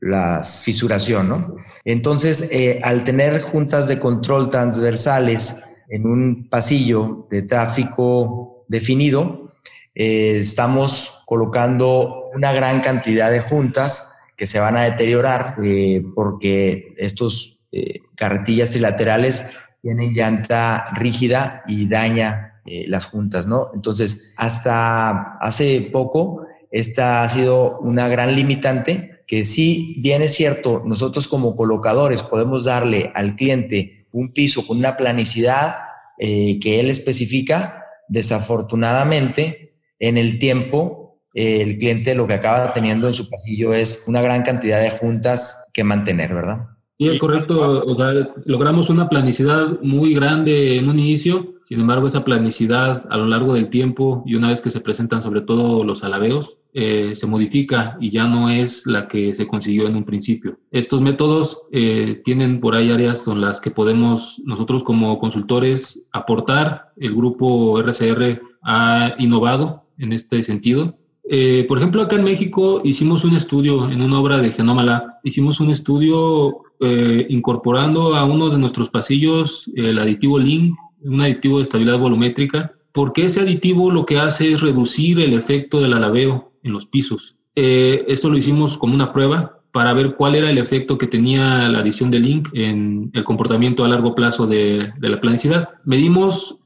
la 0.00 0.42
fisuración, 0.42 1.28
¿no? 1.28 1.56
Entonces, 1.84 2.48
eh, 2.50 2.80
al 2.82 3.04
tener 3.04 3.40
juntas 3.40 3.86
de 3.86 4.00
control 4.00 4.50
transversales 4.50 5.62
en 5.88 6.04
un 6.04 6.48
pasillo 6.48 7.28
de 7.30 7.42
tráfico 7.42 8.64
definido, 8.66 9.46
eh, 9.94 10.38
estamos 10.40 11.22
colocando 11.26 12.30
una 12.34 12.52
gran 12.52 12.80
cantidad 12.80 13.30
de 13.30 13.40
juntas 13.40 14.09
que 14.40 14.46
se 14.46 14.58
van 14.58 14.74
a 14.74 14.84
deteriorar 14.84 15.56
eh, 15.62 16.02
porque 16.14 16.94
estos 16.96 17.58
eh, 17.72 18.00
carretillas 18.16 18.70
trilaterales 18.70 19.50
tienen 19.82 20.14
llanta 20.14 20.86
rígida 20.94 21.62
y 21.68 21.86
daña 21.86 22.62
eh, 22.64 22.86
las 22.88 23.04
juntas, 23.04 23.46
¿no? 23.46 23.70
Entonces, 23.74 24.32
hasta 24.38 25.36
hace 25.36 25.90
poco, 25.92 26.46
esta 26.70 27.22
ha 27.22 27.28
sido 27.28 27.80
una 27.80 28.08
gran 28.08 28.34
limitante 28.34 29.24
que 29.26 29.44
sí, 29.44 29.96
bien 29.98 30.22
es 30.22 30.32
cierto, 30.32 30.82
nosotros 30.86 31.28
como 31.28 31.54
colocadores 31.54 32.22
podemos 32.22 32.64
darle 32.64 33.12
al 33.14 33.36
cliente 33.36 34.06
un 34.10 34.32
piso 34.32 34.66
con 34.66 34.78
una 34.78 34.96
planicidad 34.96 35.74
que 36.18 36.80
él 36.80 36.90
especifica, 36.90 37.84
desafortunadamente, 38.08 39.74
en 39.98 40.18
el 40.18 40.38
tiempo 40.38 40.99
el 41.34 41.78
cliente 41.78 42.14
lo 42.14 42.26
que 42.26 42.34
acaba 42.34 42.72
teniendo 42.72 43.06
en 43.06 43.14
su 43.14 43.28
pasillo 43.28 43.72
es 43.72 44.04
una 44.06 44.20
gran 44.20 44.42
cantidad 44.42 44.80
de 44.80 44.90
juntas 44.90 45.64
que 45.72 45.84
mantener, 45.84 46.34
¿verdad? 46.34 46.66
Sí, 47.00 47.08
es 47.08 47.18
correcto. 47.18 47.82
O 47.86 47.94
sea, 47.94 48.12
logramos 48.44 48.90
una 48.90 49.08
planicidad 49.08 49.80
muy 49.80 50.12
grande 50.12 50.76
en 50.76 50.86
un 50.86 50.98
inicio. 50.98 51.54
Sin 51.64 51.80
embargo, 51.80 52.06
esa 52.06 52.24
planicidad 52.24 53.06
a 53.08 53.16
lo 53.16 53.26
largo 53.26 53.54
del 53.54 53.70
tiempo 53.70 54.22
y 54.26 54.34
una 54.34 54.50
vez 54.50 54.60
que 54.60 54.70
se 54.70 54.80
presentan 54.80 55.22
sobre 55.22 55.40
todo 55.40 55.82
los 55.82 56.04
alabeos, 56.04 56.58
eh, 56.74 57.16
se 57.16 57.26
modifica 57.26 57.96
y 58.02 58.10
ya 58.10 58.26
no 58.26 58.50
es 58.50 58.86
la 58.86 59.08
que 59.08 59.34
se 59.34 59.46
consiguió 59.46 59.86
en 59.86 59.96
un 59.96 60.04
principio. 60.04 60.58
Estos 60.70 61.00
métodos 61.00 61.62
eh, 61.72 62.20
tienen 62.22 62.60
por 62.60 62.74
ahí 62.74 62.90
áreas 62.90 63.22
con 63.22 63.40
las 63.40 63.62
que 63.62 63.70
podemos 63.70 64.42
nosotros 64.44 64.82
como 64.82 65.18
consultores 65.18 66.04
aportar. 66.12 66.92
El 66.98 67.14
grupo 67.14 67.80
RCR 67.80 68.42
ha 68.62 69.14
innovado 69.18 69.86
en 69.96 70.12
este 70.12 70.42
sentido 70.42 70.99
eh, 71.32 71.64
por 71.68 71.78
ejemplo, 71.78 72.02
acá 72.02 72.16
en 72.16 72.24
México 72.24 72.82
hicimos 72.82 73.22
un 73.22 73.36
estudio 73.36 73.88
en 73.88 74.02
una 74.02 74.18
obra 74.18 74.40
de 74.40 74.50
Genoma 74.50 75.14
hicimos 75.22 75.60
un 75.60 75.70
estudio 75.70 76.62
eh, 76.80 77.24
incorporando 77.30 78.16
a 78.16 78.24
uno 78.24 78.50
de 78.50 78.58
nuestros 78.58 78.90
pasillos 78.90 79.70
el 79.76 80.00
aditivo 80.00 80.40
Link, 80.40 80.74
un 81.02 81.20
aditivo 81.20 81.58
de 81.58 81.62
estabilidad 81.62 82.00
volumétrica, 82.00 82.72
porque 82.90 83.26
ese 83.26 83.38
aditivo 83.38 83.92
lo 83.92 84.04
que 84.06 84.18
hace 84.18 84.52
es 84.52 84.60
reducir 84.60 85.20
el 85.20 85.34
efecto 85.34 85.80
del 85.80 85.92
alabeo 85.92 86.50
en 86.64 86.72
los 86.72 86.86
pisos. 86.86 87.36
Eh, 87.54 88.04
esto 88.08 88.28
lo 88.28 88.36
hicimos 88.36 88.76
como 88.76 88.96
una 88.96 89.12
prueba 89.12 89.62
para 89.70 89.94
ver 89.94 90.16
cuál 90.16 90.34
era 90.34 90.50
el 90.50 90.58
efecto 90.58 90.98
que 90.98 91.06
tenía 91.06 91.68
la 91.68 91.78
adición 91.78 92.10
de 92.10 92.18
Link 92.18 92.48
en 92.54 93.12
el 93.14 93.22
comportamiento 93.22 93.84
a 93.84 93.88
largo 93.88 94.16
plazo 94.16 94.48
de, 94.48 94.92
de 94.98 95.08
la 95.08 95.20
planicidad. 95.20 95.68
Medimos 95.84 96.58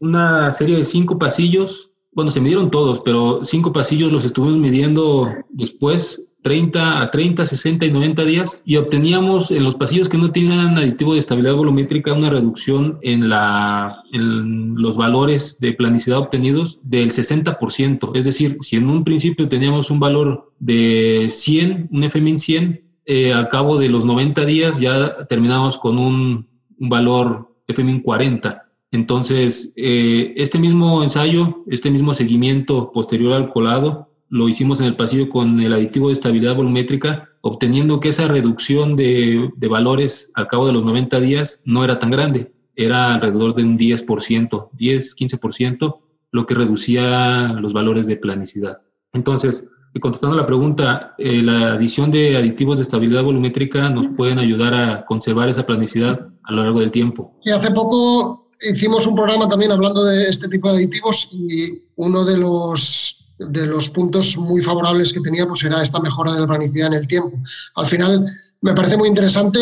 una 0.00 0.52
serie 0.52 0.76
de 0.76 0.84
cinco 0.84 1.18
pasillos 1.18 1.89
bueno, 2.20 2.30
se 2.30 2.40
midieron 2.42 2.70
todos, 2.70 3.00
pero 3.00 3.40
cinco 3.44 3.72
pasillos 3.72 4.12
los 4.12 4.26
estuvimos 4.26 4.58
midiendo 4.58 5.26
después, 5.48 6.26
30 6.42 7.00
a 7.00 7.10
30, 7.10 7.46
60 7.46 7.86
y 7.86 7.90
90 7.90 8.24
días, 8.26 8.62
y 8.66 8.76
obteníamos 8.76 9.50
en 9.50 9.64
los 9.64 9.74
pasillos 9.74 10.10
que 10.10 10.18
no 10.18 10.30
tenían 10.30 10.76
aditivo 10.76 11.14
de 11.14 11.20
estabilidad 11.20 11.54
volumétrica 11.54 12.12
una 12.12 12.28
reducción 12.28 12.98
en, 13.00 13.30
la, 13.30 14.02
en 14.12 14.74
los 14.74 14.98
valores 14.98 15.58
de 15.60 15.72
planicidad 15.72 16.18
obtenidos 16.18 16.78
del 16.82 17.10
60%. 17.10 18.10
Es 18.14 18.26
decir, 18.26 18.58
si 18.60 18.76
en 18.76 18.90
un 18.90 19.02
principio 19.02 19.48
teníamos 19.48 19.90
un 19.90 19.98
valor 19.98 20.52
de 20.58 21.28
100, 21.30 21.88
un 21.90 22.04
FMIN 22.04 22.38
100, 22.38 22.84
eh, 23.06 23.32
al 23.32 23.48
cabo 23.48 23.78
de 23.78 23.88
los 23.88 24.04
90 24.04 24.44
días 24.44 24.78
ya 24.78 25.26
terminamos 25.26 25.78
con 25.78 25.96
un, 25.96 26.46
un 26.78 26.88
valor 26.90 27.48
FMIN 27.66 28.00
40. 28.00 28.69
Entonces, 28.92 29.72
eh, 29.76 30.34
este 30.36 30.58
mismo 30.58 31.02
ensayo, 31.02 31.64
este 31.68 31.90
mismo 31.90 32.12
seguimiento 32.12 32.90
posterior 32.92 33.34
al 33.34 33.52
colado, 33.52 34.08
lo 34.28 34.48
hicimos 34.48 34.80
en 34.80 34.86
el 34.86 34.96
pasillo 34.96 35.28
con 35.28 35.60
el 35.60 35.72
aditivo 35.72 36.08
de 36.08 36.14
estabilidad 36.14 36.56
volumétrica, 36.56 37.28
obteniendo 37.40 38.00
que 38.00 38.10
esa 38.10 38.28
reducción 38.28 38.96
de, 38.96 39.50
valores 39.68 40.30
al 40.34 40.46
cabo 40.46 40.66
de 40.66 40.72
los 40.72 40.84
90 40.84 41.20
días 41.20 41.62
no 41.64 41.84
era 41.84 41.98
tan 41.98 42.10
grande, 42.10 42.52
era 42.74 43.14
alrededor 43.14 43.54
de 43.54 43.64
un 43.64 43.78
10%, 43.78 44.70
10, 44.72 45.16
15%, 45.16 46.00
lo 46.32 46.46
que 46.46 46.54
reducía 46.54 47.54
los 47.60 47.72
valores 47.72 48.06
de 48.06 48.16
planicidad. 48.16 48.78
Entonces, 49.12 49.68
contestando 50.00 50.36
la 50.36 50.46
pregunta, 50.46 51.14
eh, 51.18 51.42
la 51.42 51.72
adición 51.72 52.12
de 52.12 52.36
aditivos 52.36 52.78
de 52.78 52.82
estabilidad 52.82 53.24
volumétrica 53.24 53.90
nos 53.90 54.16
pueden 54.16 54.38
ayudar 54.38 54.74
a 54.74 55.04
conservar 55.06 55.48
esa 55.48 55.66
planicidad 55.66 56.28
a 56.44 56.52
lo 56.52 56.62
largo 56.62 56.80
del 56.80 56.92
tiempo. 56.92 57.36
Y 57.42 57.50
hace 57.50 57.72
poco 57.72 58.39
hicimos 58.60 59.06
un 59.06 59.14
programa 59.14 59.48
también 59.48 59.72
hablando 59.72 60.04
de 60.04 60.28
este 60.28 60.48
tipo 60.48 60.68
de 60.68 60.76
aditivos 60.76 61.28
y 61.32 61.82
uno 61.96 62.24
de 62.24 62.36
los, 62.36 63.34
de 63.38 63.66
los 63.66 63.90
puntos 63.90 64.36
muy 64.36 64.62
favorables 64.62 65.12
que 65.12 65.20
tenía 65.20 65.46
pues 65.46 65.64
era 65.64 65.82
esta 65.82 66.00
mejora 66.00 66.32
de 66.32 66.40
la 66.40 66.46
planicidad 66.46 66.88
en 66.88 66.94
el 66.94 67.06
tiempo. 67.06 67.38
Al 67.74 67.86
final 67.86 68.26
me 68.60 68.74
parece 68.74 68.96
muy 68.96 69.08
interesante. 69.08 69.58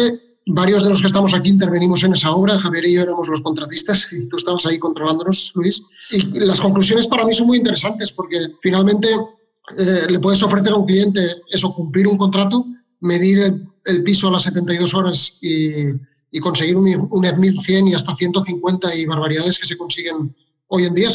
Varios 0.50 0.82
de 0.82 0.88
los 0.88 1.02
que 1.02 1.08
estamos 1.08 1.34
aquí 1.34 1.50
intervenimos 1.50 2.02
en 2.04 2.14
esa 2.14 2.30
obra. 2.32 2.58
Javier 2.58 2.86
y 2.86 2.94
yo 2.94 3.02
éramos 3.02 3.28
los 3.28 3.42
contratistas 3.42 4.10
y 4.12 4.28
tú 4.28 4.36
estabas 4.36 4.64
ahí 4.66 4.78
controlándonos, 4.78 5.52
Luis. 5.54 5.82
Y 6.10 6.40
las 6.40 6.60
conclusiones 6.60 7.06
para 7.06 7.24
mí 7.24 7.32
son 7.34 7.48
muy 7.48 7.58
interesantes 7.58 8.12
porque 8.12 8.38
finalmente 8.62 9.08
eh, 9.08 10.06
le 10.08 10.18
puedes 10.18 10.42
ofrecer 10.42 10.72
a 10.72 10.76
un 10.76 10.86
cliente 10.86 11.20
eso, 11.50 11.74
cumplir 11.74 12.08
un 12.08 12.16
contrato, 12.16 12.64
medir 13.00 13.40
el, 13.40 13.68
el 13.84 14.02
piso 14.02 14.28
a 14.28 14.32
las 14.32 14.44
72 14.44 14.94
horas 14.94 15.38
y 15.42 15.92
y 16.30 16.40
conseguir 16.40 16.76
un, 16.76 17.08
un 17.10 17.40
1100 17.40 17.88
y 17.88 17.94
hasta 17.94 18.14
150 18.14 18.94
y 18.94 19.06
barbaridades 19.06 19.58
que 19.58 19.66
se 19.66 19.76
consiguen 19.76 20.34
hoy 20.68 20.84
en 20.84 20.94
día, 20.94 21.08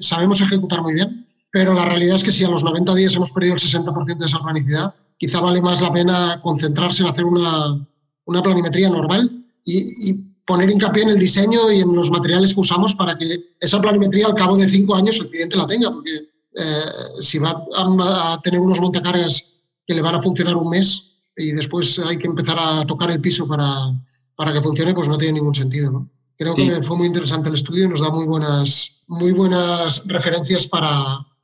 sabemos 0.00 0.40
ejecutar 0.40 0.82
muy 0.82 0.94
bien, 0.94 1.26
pero 1.50 1.72
la 1.74 1.84
realidad 1.84 2.16
es 2.16 2.24
que 2.24 2.32
si 2.32 2.44
a 2.44 2.50
los 2.50 2.62
90 2.62 2.94
días 2.94 3.14
hemos 3.16 3.32
perdido 3.32 3.54
el 3.54 3.60
60% 3.60 4.18
de 4.18 4.26
esa 4.26 4.38
planicidad, 4.38 4.94
quizá 5.18 5.40
vale 5.40 5.60
más 5.60 5.80
la 5.80 5.92
pena 5.92 6.40
concentrarse 6.42 7.02
en 7.02 7.08
hacer 7.08 7.24
una, 7.24 7.86
una 8.26 8.42
planimetría 8.42 8.88
normal 8.88 9.44
y, 9.64 10.10
y, 10.10 10.26
poner 10.46 10.68
hincapié 10.68 11.04
en 11.04 11.10
el 11.10 11.18
diseño 11.18 11.70
y 11.70 11.80
en 11.80 11.94
los 11.94 12.10
materiales 12.10 12.52
que 12.52 12.58
usamos 12.58 12.96
para 12.96 13.16
que 13.16 13.54
esa 13.60 13.80
planimetría 13.80 14.26
al 14.26 14.34
cabo 14.34 14.56
de 14.56 14.68
cinco 14.68 14.96
años 14.96 15.16
el 15.20 15.28
cliente 15.28 15.56
la 15.56 15.64
tenga, 15.64 15.92
porque 15.92 16.10
eh, 16.12 16.84
si 17.20 17.38
va 17.38 17.50
a, 17.76 18.32
a 18.32 18.40
tener 18.42 18.58
unos 18.58 18.80
montacargas 18.80 19.60
que 19.86 19.94
le 19.94 20.02
van 20.02 20.16
a 20.16 20.20
funcionar 20.20 20.56
un 20.56 20.68
mes 20.68 21.18
y 21.36 21.52
después 21.52 22.00
hay 22.00 22.18
que 22.18 22.26
empezar 22.26 22.56
a 22.58 22.84
tocar 22.84 23.12
el 23.12 23.20
piso 23.20 23.46
para, 23.46 23.92
para 24.40 24.54
que 24.54 24.62
funcione, 24.62 24.94
pues 24.94 25.06
no 25.06 25.18
tiene 25.18 25.34
ningún 25.34 25.54
sentido. 25.54 25.90
¿no? 25.90 26.08
Creo 26.38 26.54
que 26.54 26.80
fue 26.82 26.96
muy 26.96 27.06
interesante 27.08 27.50
el 27.50 27.56
estudio 27.56 27.84
y 27.84 27.88
nos 27.90 28.00
da 28.00 28.08
muy 28.08 28.24
buenas, 28.24 29.04
muy 29.06 29.32
buenas 29.32 30.08
referencias 30.08 30.66
para, 30.66 30.88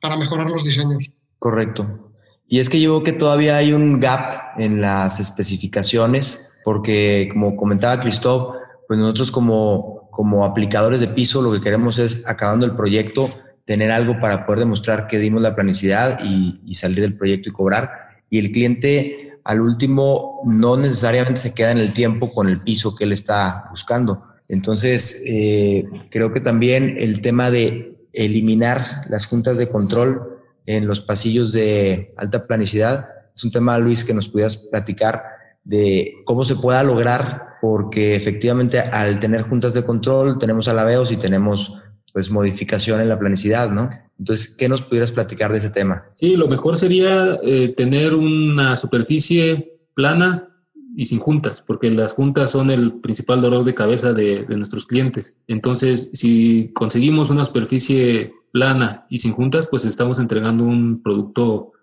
para 0.01 0.17
mejorar 0.17 0.49
los 0.49 0.63
diseños. 0.63 1.11
Correcto. 1.37 2.11
Y 2.47 2.57
es 2.57 2.69
que 2.69 2.81
yo 2.81 2.93
veo 2.93 3.03
que 3.03 3.11
todavía 3.11 3.57
hay 3.57 3.71
un 3.71 3.99
gap 3.99 4.33
en 4.57 4.81
las 4.81 5.19
especificaciones, 5.19 6.49
porque 6.63 7.29
como 7.31 7.55
comentaba 7.55 7.99
Cristóbal, 7.99 8.61
pues 8.87 8.99
nosotros 8.99 9.29
como, 9.29 10.09
como 10.09 10.43
aplicadores 10.43 10.99
de 10.99 11.09
piso 11.09 11.43
lo 11.43 11.51
que 11.51 11.61
queremos 11.61 11.99
es, 11.99 12.25
acabando 12.25 12.65
el 12.65 12.75
proyecto, 12.75 13.29
tener 13.65 13.91
algo 13.91 14.19
para 14.19 14.47
poder 14.47 14.61
demostrar 14.61 15.05
que 15.05 15.19
dimos 15.19 15.43
la 15.43 15.55
planicidad 15.55 16.17
y, 16.23 16.59
y 16.65 16.73
salir 16.73 17.01
del 17.01 17.15
proyecto 17.15 17.49
y 17.49 17.53
cobrar. 17.53 17.91
Y 18.31 18.39
el 18.39 18.51
cliente 18.51 19.26
al 19.47 19.61
último 19.61 20.41
no 20.45 20.75
necesariamente 20.75 21.39
se 21.39 21.53
queda 21.53 21.71
en 21.71 21.77
el 21.77 21.93
tiempo 21.93 22.29
con 22.31 22.49
el 22.49 22.61
piso 22.61 22.93
que 22.95 23.05
él 23.05 23.13
está 23.13 23.67
buscando. 23.71 24.21
Entonces, 24.49 25.23
eh, 25.25 25.85
creo 26.11 26.33
que 26.33 26.41
también 26.41 26.95
el 26.99 27.21
tema 27.21 27.49
de 27.49 27.97
eliminar 28.11 29.05
las 29.09 29.25
juntas 29.25 29.57
de 29.57 29.69
control 29.69 30.41
en 30.65 30.85
los 30.85 30.99
pasillos 30.99 31.53
de 31.53 32.13
alta 32.17 32.43
planicidad 32.43 33.07
es 33.33 33.45
un 33.45 33.51
tema, 33.51 33.77
Luis, 33.77 34.03
que 34.03 34.13
nos 34.13 34.27
pudieras 34.27 34.57
platicar 34.57 35.23
de 35.63 36.15
cómo 36.25 36.43
se 36.43 36.55
pueda 36.57 36.83
lograr, 36.83 37.57
porque 37.61 38.17
efectivamente 38.17 38.79
al 38.79 39.19
tener 39.21 39.43
juntas 39.43 39.73
de 39.73 39.85
control 39.85 40.39
tenemos 40.39 40.67
alabeos 40.67 41.09
y 41.13 41.17
tenemos 41.17 41.81
pues 42.13 42.31
modificación 42.31 43.01
en 43.01 43.09
la 43.09 43.19
planicidad, 43.19 43.71
¿no? 43.71 43.89
Entonces, 44.19 44.55
¿qué 44.57 44.67
nos 44.67 44.81
pudieras 44.81 45.11
platicar 45.11 45.51
de 45.51 45.59
ese 45.59 45.69
tema? 45.69 46.05
Sí, 46.13 46.35
lo 46.35 46.47
mejor 46.47 46.77
sería 46.77 47.37
eh, 47.43 47.69
tener 47.69 48.13
una 48.15 48.77
superficie 48.77 49.79
plana 49.93 50.49
y 50.95 51.05
sin 51.05 51.19
juntas, 51.19 51.63
porque 51.65 51.91
las 51.91 52.13
juntas 52.13 52.49
son 52.49 52.71
el 52.71 52.93
principal 53.01 53.39
dolor 53.39 53.63
de 53.63 53.75
cabeza 53.75 54.13
de, 54.13 54.47
nuestros 54.47 54.87
clientes. 54.87 55.37
Entonces, 55.47 56.09
si 56.13 56.71
conseguimos 56.73 57.29
una 57.29 57.45
superficie 57.45 58.33
plana 58.51 59.05
y 59.07 59.19
sin 59.19 59.33
juntas, 59.33 59.67
pues 59.67 59.85
estamos 59.85 60.19
entregando 60.19 60.63
un 60.63 61.03
producto 61.03 61.73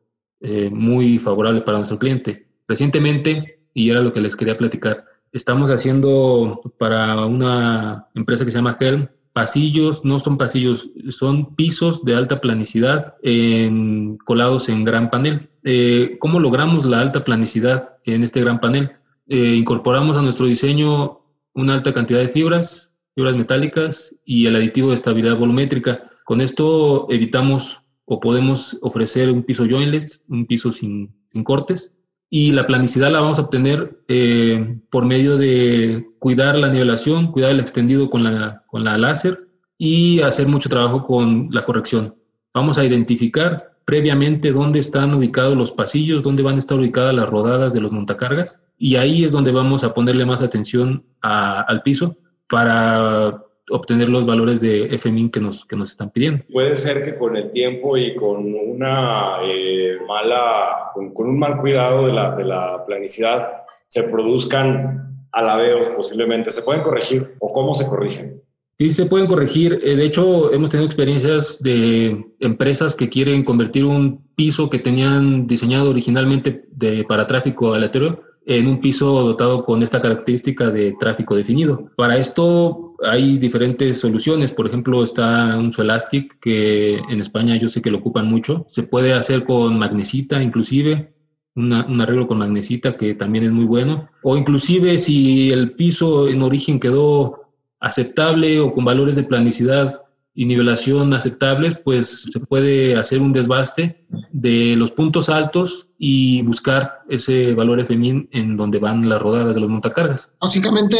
eh, 0.40 0.68
muy 0.68 1.18
favorable 1.18 1.60
para 1.60 1.78
nuestro 1.78 2.00
cliente. 2.00 2.48
Recientemente, 2.66 3.60
y 3.72 3.90
era 3.90 4.00
lo 4.00 4.12
que 4.12 4.20
les 4.20 4.34
quería 4.34 4.58
platicar, 4.58 5.04
estamos 5.30 5.70
haciendo 5.70 6.60
para 6.76 7.24
una 7.26 8.08
empresa 8.14 8.44
que 8.44 8.50
se 8.50 8.58
llama 8.58 8.76
Helm, 8.80 9.08
pasillos, 9.34 10.04
no 10.04 10.20
son 10.20 10.38
pasillos, 10.38 10.90
son 11.10 11.54
pisos 11.56 12.04
de 12.04 12.14
alta 12.14 12.40
planicidad 12.40 13.16
en, 13.22 14.16
colados 14.18 14.68
en 14.68 14.84
gran 14.84 15.10
panel. 15.10 15.50
Eh, 15.64 16.16
¿Cómo 16.20 16.38
logramos 16.38 16.86
la 16.86 17.00
alta 17.00 17.24
planicidad 17.24 17.98
en 18.04 18.22
este 18.22 18.40
gran 18.40 18.60
panel? 18.60 18.92
Eh, 19.26 19.56
incorporamos 19.56 20.16
a 20.16 20.22
nuestro 20.22 20.46
diseño 20.46 21.20
una 21.52 21.74
alta 21.74 21.92
cantidad 21.92 22.20
de 22.20 22.28
fibras, 22.28 22.94
fibras 23.16 23.34
metálicas 23.36 24.16
y 24.24 24.46
el 24.46 24.54
aditivo 24.54 24.90
de 24.90 24.94
estabilidad 24.94 25.36
volumétrica. 25.36 26.04
Con 26.24 26.40
esto 26.40 27.08
evitamos 27.10 27.82
o 28.04 28.20
podemos 28.20 28.78
ofrecer 28.82 29.30
un 29.30 29.42
piso 29.42 29.66
jointless, 29.66 30.22
un 30.28 30.46
piso 30.46 30.72
sin, 30.72 31.12
sin 31.32 31.42
cortes, 31.42 31.96
y 32.30 32.52
la 32.52 32.66
planicidad 32.66 33.10
la 33.10 33.20
vamos 33.20 33.38
a 33.38 33.42
obtener 33.42 34.00
eh, 34.08 34.78
por 34.90 35.04
medio 35.04 35.36
de 35.36 36.06
cuidar 36.18 36.56
la 36.56 36.68
nivelación, 36.68 37.30
cuidar 37.30 37.50
el 37.50 37.60
extendido 37.60 38.10
con 38.10 38.24
la, 38.24 38.64
con 38.66 38.84
la 38.84 38.98
láser 38.98 39.48
y 39.78 40.20
hacer 40.20 40.48
mucho 40.48 40.68
trabajo 40.68 41.04
con 41.04 41.48
la 41.50 41.64
corrección. 41.64 42.16
Vamos 42.52 42.78
a 42.78 42.84
identificar 42.84 43.74
previamente 43.84 44.52
dónde 44.52 44.78
están 44.78 45.14
ubicados 45.14 45.56
los 45.56 45.72
pasillos, 45.72 46.22
dónde 46.22 46.42
van 46.42 46.56
a 46.56 46.58
estar 46.58 46.78
ubicadas 46.78 47.14
las 47.14 47.28
rodadas 47.28 47.72
de 47.72 47.80
los 47.80 47.92
montacargas 47.92 48.64
y 48.78 48.96
ahí 48.96 49.24
es 49.24 49.32
donde 49.32 49.52
vamos 49.52 49.84
a 49.84 49.92
ponerle 49.92 50.24
más 50.24 50.42
atención 50.42 51.04
al 51.20 51.82
piso 51.82 52.16
para 52.48 53.42
obtener 53.70 54.08
los 54.08 54.26
valores 54.26 54.60
de 54.60 54.86
FMIN 54.98 55.30
que 55.30 55.40
nos, 55.40 55.64
que 55.64 55.76
nos 55.76 55.90
están 55.90 56.10
pidiendo. 56.10 56.44
Puede 56.52 56.76
ser 56.76 57.04
que 57.04 57.16
con 57.16 57.36
el 57.36 57.50
tiempo 57.50 57.96
y 57.96 58.14
con 58.14 58.54
una 58.54 59.38
eh, 59.44 59.96
mala, 60.06 60.90
con, 60.92 61.12
un 61.16 61.38
mal 61.38 61.60
cuidado 61.60 62.06
de 62.06 62.12
la, 62.12 62.34
de 62.36 62.44
la 62.44 62.84
planicidad, 62.86 63.64
se 63.86 64.04
produzcan 64.04 65.26
alabeos 65.32 65.88
posiblemente. 65.90 66.50
¿Se 66.50 66.62
pueden 66.62 66.82
corregir 66.82 67.34
o 67.40 67.52
cómo 67.52 67.74
se 67.74 67.86
corrigen? 67.86 68.42
Sí, 68.78 68.90
se 68.90 69.06
pueden 69.06 69.26
corregir. 69.26 69.78
Eh, 69.82 69.94
de 69.94 70.04
hecho, 70.04 70.52
hemos 70.52 70.70
tenido 70.70 70.86
experiencias 70.86 71.62
de 71.62 72.24
empresas 72.40 72.96
que 72.96 73.08
quieren 73.08 73.44
convertir 73.44 73.84
un 73.84 74.26
piso 74.34 74.68
que 74.68 74.80
tenían 74.80 75.46
diseñado 75.46 75.90
originalmente 75.90 76.64
de, 76.72 77.04
para 77.04 77.26
tráfico 77.26 77.72
aleatorio 77.72 78.20
en 78.46 78.68
un 78.68 78.80
piso 78.80 79.22
dotado 79.22 79.64
con 79.64 79.82
esta 79.82 80.02
característica 80.02 80.70
de 80.70 80.92
tráfico 80.98 81.34
definido. 81.34 81.90
Para 81.96 82.16
esto 82.16 82.94
hay 83.02 83.38
diferentes 83.38 84.00
soluciones. 84.00 84.52
Por 84.52 84.66
ejemplo, 84.66 85.02
está 85.02 85.56
un 85.56 85.72
Solastic 85.72 86.38
que 86.40 86.96
en 86.96 87.20
España 87.20 87.56
yo 87.56 87.68
sé 87.68 87.80
que 87.80 87.90
lo 87.90 87.98
ocupan 87.98 88.28
mucho. 88.28 88.66
Se 88.68 88.82
puede 88.82 89.12
hacer 89.12 89.44
con 89.44 89.78
magnesita 89.78 90.42
inclusive. 90.42 91.12
un 91.56 91.72
arreglo 91.72 92.26
con 92.26 92.38
magnesita 92.38 92.96
que 92.96 93.14
también 93.14 93.44
es 93.44 93.52
muy 93.52 93.64
bueno. 93.64 94.08
O 94.22 94.36
inclusive 94.36 94.98
si 94.98 95.52
el 95.52 95.72
piso 95.72 96.28
en 96.28 96.42
origen 96.42 96.80
quedó 96.80 97.44
aceptable 97.80 98.60
o 98.60 98.72
con 98.72 98.84
valores 98.84 99.14
de 99.14 99.24
planicidad 99.24 100.03
y 100.34 100.46
nivelación 100.46 101.14
aceptables, 101.14 101.76
pues 101.76 102.28
se 102.32 102.40
puede 102.40 102.96
hacer 102.96 103.20
un 103.20 103.32
desbaste 103.32 104.06
de 104.32 104.74
los 104.76 104.90
puntos 104.90 105.28
altos 105.28 105.88
y 105.96 106.42
buscar 106.42 107.02
ese 107.08 107.54
valor 107.54 107.80
FMIN 107.80 108.28
en 108.32 108.56
donde 108.56 108.80
van 108.80 109.08
las 109.08 109.22
rodadas 109.22 109.54
de 109.54 109.60
los 109.60 109.70
montacargas. 109.70 110.32
Básicamente 110.40 110.96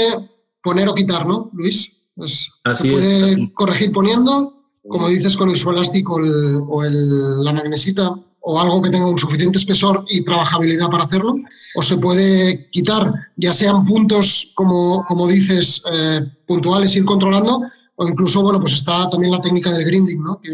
poner 0.63 0.89
o 0.89 0.95
quitar, 0.95 1.27
¿no, 1.27 1.51
Luis? 1.53 2.05
Pues 2.15 2.49
se 2.77 2.91
puede 2.91 3.53
corregir 3.55 3.91
poniendo, 3.91 4.55
como 4.89 5.09
dices, 5.09 5.37
con 5.37 5.51
el 5.51 5.57
suelástico 5.57 6.15
o, 6.15 6.83
la 6.85 7.53
magnesita 7.53 8.15
o 8.47 8.61
algo 8.61 8.83
que 8.83 8.91
tenga 8.91 9.07
un 9.07 9.19
suficiente 9.19 9.59
espesor 9.59 10.05
y 10.09 10.23
trabajabilidad 10.23 10.91
para 10.91 11.05
hacerlo, 11.05 11.35
o 11.77 11.83
se 11.83 11.97
puede 11.97 12.71
quitar, 12.71 13.13
ya 13.37 13.53
sean 13.53 13.87
puntos, 13.87 14.53
como, 14.55 15.05
como 15.07 15.27
dices, 15.27 15.83
eh, 15.91 16.21
puntuales, 16.47 16.95
ir 16.95 17.07
controlando, 17.07 17.63
o 17.97 18.09
incluso, 18.09 18.43
bueno, 18.43 18.61
pues 18.61 18.75
está 18.75 19.09
también 19.09 19.33
la 19.33 19.41
técnica 19.41 19.73
del 19.73 19.85
grinding, 19.85 20.23
¿no? 20.23 20.41
Que, 20.41 20.51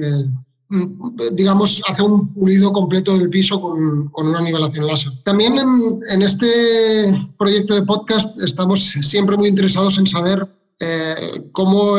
mm, 0.68 1.34
digamos, 1.34 1.82
hace 1.88 2.02
un 2.02 2.32
pulido 2.34 2.72
completo 2.72 3.16
del 3.16 3.30
piso 3.30 3.60
con, 3.60 4.08
con 4.08 4.28
una 4.28 4.40
nivelación 4.40 4.86
láser. 4.86 5.12
También 5.24 5.54
en, 5.58 6.22
este 6.22 7.32
proyecto 7.38 7.74
de 7.74 7.82
podcast 7.82 8.40
estamos 8.42 8.80
siempre 8.80 9.36
muy 9.36 9.48
interesados 9.48 9.98
en 9.98 10.06
saber 10.06 10.46
eh, 10.80 11.48
cómo, 11.52 11.94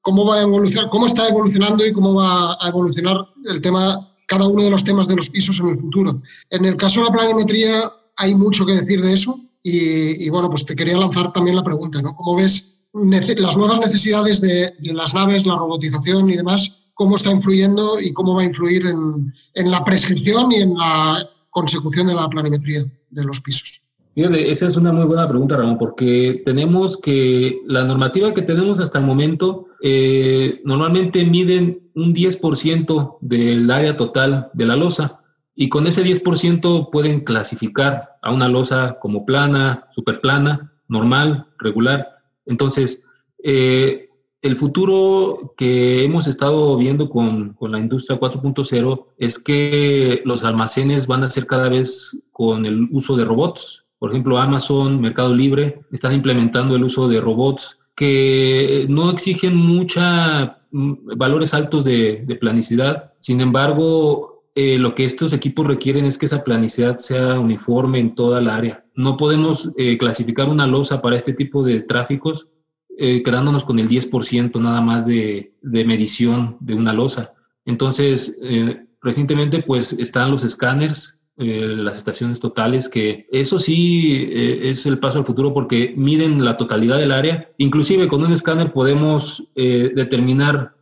cómo 0.00 0.26
va 0.26 0.36
a 0.36 0.42
evolucionar, 0.42 0.90
cómo 0.90 1.06
está 1.06 1.28
evolucionando 1.28 1.86
y 1.86 1.92
cómo 1.92 2.14
va 2.14 2.56
a 2.60 2.68
evolucionar 2.68 3.16
el 3.44 3.60
tema, 3.60 4.10
cada 4.26 4.48
uno 4.48 4.62
de 4.62 4.70
los 4.70 4.82
temas 4.82 5.06
de 5.06 5.16
los 5.16 5.30
pisos 5.30 5.60
en 5.60 5.68
el 5.68 5.78
futuro. 5.78 6.20
En 6.50 6.64
el 6.64 6.76
caso 6.76 7.00
de 7.00 7.06
la 7.06 7.12
planimetría 7.12 7.90
hay 8.16 8.34
mucho 8.34 8.66
que 8.66 8.74
decir 8.74 9.00
de 9.02 9.12
eso 9.12 9.38
y, 9.62 10.24
y 10.24 10.28
bueno, 10.30 10.50
pues 10.50 10.66
te 10.66 10.74
quería 10.74 10.98
lanzar 10.98 11.32
también 11.32 11.56
la 11.56 11.64
pregunta, 11.64 12.02
¿no? 12.02 12.14
¿Cómo 12.16 12.36
ves 12.36 12.73
las 12.94 13.56
nuevas 13.56 13.80
necesidades 13.80 14.40
de, 14.40 14.72
las 14.92 15.14
naves, 15.14 15.46
la 15.46 15.56
robotización 15.56 16.30
y 16.30 16.36
demás, 16.36 16.90
cómo 16.94 17.16
está 17.16 17.30
influyendo 17.32 18.00
y 18.00 18.12
cómo 18.12 18.34
va 18.34 18.42
a 18.42 18.46
influir 18.46 18.84
en, 18.86 19.70
la 19.70 19.84
prescripción 19.84 20.52
y 20.52 20.56
en 20.56 20.74
la 20.74 21.18
consecución 21.50 22.06
de 22.06 22.14
la 22.14 22.28
planimetría 22.28 22.84
de 23.10 23.24
los 23.24 23.40
pisos. 23.40 23.80
Esa 24.14 24.68
es 24.68 24.76
una 24.76 24.92
muy 24.92 25.06
buena 25.06 25.28
pregunta, 25.28 25.56
Ramón, 25.56 25.76
porque 25.76 26.42
tenemos 26.44 26.96
que 26.96 27.62
la 27.66 27.82
normativa 27.82 28.32
que 28.32 28.42
tenemos 28.42 28.78
hasta 28.78 29.00
el 29.00 29.04
momento 29.04 29.66
eh, 29.82 30.60
normalmente 30.64 31.24
miden 31.24 31.90
un 31.96 32.14
10% 32.14 33.18
del 33.20 33.68
área 33.72 33.96
total 33.96 34.50
de 34.54 34.66
la 34.66 34.76
losa 34.76 35.20
y 35.56 35.68
con 35.68 35.88
ese 35.88 36.04
10% 36.04 36.90
pueden 36.92 37.20
clasificar 37.20 38.18
a 38.22 38.32
una 38.32 38.48
losa 38.48 38.98
como 39.00 39.24
plana, 39.26 39.88
superplana, 39.92 40.72
normal, 40.88 41.48
regular 41.58 42.13
entonces, 42.46 43.04
eh, 43.42 44.08
el 44.42 44.56
futuro 44.56 45.54
que 45.56 46.04
hemos 46.04 46.26
estado 46.26 46.76
viendo 46.76 47.08
con, 47.08 47.54
con 47.54 47.72
la 47.72 47.78
industria 47.78 48.20
4.0 48.20 49.06
es 49.16 49.38
que 49.38 50.20
los 50.26 50.44
almacenes 50.44 51.06
van 51.06 51.24
a 51.24 51.30
ser 51.30 51.46
cada 51.46 51.70
vez 51.70 52.18
con 52.30 52.66
el 52.66 52.88
uso 52.90 53.16
de 53.16 53.24
robots. 53.24 53.86
Por 53.98 54.10
ejemplo, 54.10 54.38
Amazon, 54.38 55.00
Mercado 55.00 55.34
Libre, 55.34 55.80
están 55.92 56.12
implementando 56.12 56.76
el 56.76 56.84
uso 56.84 57.08
de 57.08 57.22
robots 57.22 57.80
que 57.94 58.86
no 58.90 59.10
exigen 59.10 59.56
mucha 59.56 60.58
mm, 60.70 61.16
valores 61.16 61.54
altos 61.54 61.84
de, 61.84 62.24
de 62.26 62.36
planicidad. 62.36 63.14
Sin 63.20 63.40
embargo, 63.40 64.33
eh, 64.54 64.78
lo 64.78 64.94
que 64.94 65.04
estos 65.04 65.32
equipos 65.32 65.66
requieren 65.66 66.04
es 66.04 66.18
que 66.18 66.26
esa 66.26 66.44
planicidad 66.44 66.98
sea 66.98 67.40
uniforme 67.40 67.98
en 67.98 68.14
toda 68.14 68.40
la 68.40 68.56
área 68.56 68.84
no 68.94 69.16
podemos 69.16 69.72
eh, 69.76 69.98
clasificar 69.98 70.48
una 70.48 70.66
losa 70.66 71.02
para 71.02 71.16
este 71.16 71.32
tipo 71.32 71.62
de 71.62 71.80
tráficos 71.80 72.48
eh, 72.96 73.22
quedándonos 73.22 73.64
con 73.64 73.78
el 73.78 73.88
10% 73.88 74.60
nada 74.60 74.80
más 74.80 75.04
de, 75.04 75.52
medición 75.62 76.56
de 76.60 76.74
una 76.74 76.92
losa. 76.92 77.34
Entonces, 77.64 78.38
eh, 78.42 78.86
recientemente 79.00 79.62
pues 79.62 79.92
están 79.94 80.30
los 80.30 80.44
escáneres, 80.44 81.20
las 81.36 81.96
estaciones 81.96 82.38
totales, 82.38 82.88
que 82.88 83.26
eso 83.32 83.58
sí 83.58 84.30
es 84.32 84.86
el 84.86 85.00
paso 85.00 85.18
al 85.18 85.26
futuro 85.26 85.52
porque 85.52 85.92
miden 85.96 86.44
la 86.44 86.56
totalidad 86.56 86.96
del 86.98 87.10
área. 87.10 87.50
Inclusive 87.58 88.06
con 88.06 88.22
un 88.22 88.32
escáner 88.32 88.72
podemos 88.72 89.50
determinar 89.56 90.76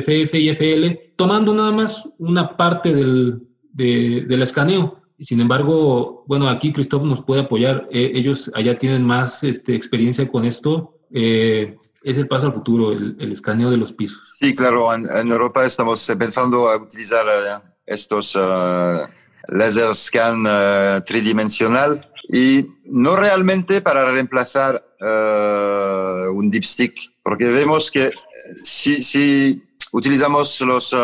FF 0.00 0.34
y 0.34 0.48
FL 0.50 1.12
tomando 1.16 1.52
nada 1.54 1.72
más 1.72 2.08
una 2.18 2.56
parte 2.56 2.94
del, 2.94 3.42
del 3.72 4.42
escaneo 4.42 5.02
sin 5.18 5.40
embargo, 5.40 6.24
bueno, 6.26 6.48
aquí 6.48 6.72
Cristóbal 6.72 7.08
nos 7.08 7.22
puede 7.22 7.42
apoyar. 7.42 7.88
Eh, 7.90 8.12
ellos 8.14 8.50
allá 8.54 8.78
tienen 8.78 9.02
más 9.02 9.42
este, 9.44 9.74
experiencia 9.74 10.28
con 10.30 10.44
esto. 10.44 10.98
Eh, 11.10 11.76
es 12.02 12.18
el 12.18 12.28
paso 12.28 12.46
al 12.46 12.54
futuro, 12.54 12.92
el, 12.92 13.32
escaneo 13.32 13.70
de 13.70 13.78
los 13.78 13.92
pisos. 13.92 14.36
Sí, 14.38 14.54
claro. 14.54 14.92
En, 14.94 15.32
Europa 15.32 15.64
estamos 15.64 16.06
pensando 16.18 16.68
a 16.68 16.76
utilizar 16.76 17.26
eh, 17.26 17.68
estos 17.86 18.38
laser 19.48 19.94
scan 19.94 20.44
tridimensional 21.04 22.08
y 22.32 22.66
no 22.84 23.16
realmente 23.16 23.80
para 23.80 24.10
reemplazar 24.10 24.84
un 26.32 26.50
dipstick, 26.50 26.94
porque 27.22 27.46
vemos 27.46 27.90
que 27.90 28.12
si, 28.62 29.02
si 29.02 29.65
utilizamos 29.96 30.60
los 30.60 30.94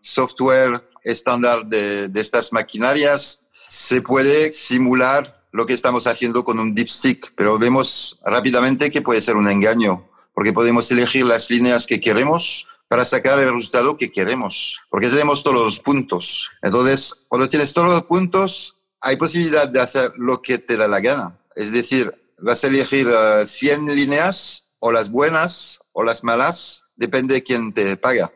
software 0.00 0.82
estándar 1.04 1.66
de, 1.66 2.10
estas 2.14 2.50
maquinarias, 2.52 3.48
se 3.68 4.00
puede 4.00 4.52
simular 4.54 5.44
lo 5.52 5.66
que 5.66 5.74
estamos 5.74 6.06
haciendo 6.06 6.42
con 6.42 6.58
un 6.58 6.74
dipstick, 6.74 7.32
pero 7.36 7.58
vemos 7.58 8.20
rápidamente 8.24 8.90
que 8.90 9.02
puede 9.02 9.20
ser 9.20 9.36
un 9.36 9.48
engaño, 9.48 10.08
porque 10.34 10.54
podemos 10.54 10.90
elegir 10.90 11.26
las 11.26 11.50
líneas 11.50 11.86
que 11.86 12.00
queremos 12.00 12.66
para 12.88 13.04
sacar 13.04 13.38
el 13.40 13.52
resultado 13.52 13.98
que 13.98 14.10
queremos, 14.10 14.80
porque 14.88 15.08
tenemos 15.08 15.42
todos 15.42 15.60
los 15.60 15.80
puntos. 15.80 16.50
Entonces, 16.62 17.26
cuando 17.28 17.48
tienes 17.48 17.74
todos 17.74 17.90
los 17.90 18.02
puntos, 18.04 18.86
hay 19.02 19.16
posibilidad 19.16 19.68
de 19.68 19.80
hacer 19.80 20.12
lo 20.16 20.40
que 20.40 20.58
te 20.58 20.78
da 20.78 20.88
la 20.88 21.00
gana. 21.00 21.38
Es 21.54 21.72
decir, 21.72 22.12
vas 22.38 22.64
a 22.64 22.68
elegir 22.68 23.12
100 23.46 23.90
eh, 23.90 23.94
líneas, 23.94 24.62
o 24.78 24.92
las 24.92 25.10
buenas, 25.10 25.80
o 25.92 26.04
las 26.04 26.22
malas, 26.22 26.85
depende 26.96 27.34
de 27.34 27.42
quién 27.42 27.72
te 27.72 27.96
paga. 27.96 28.32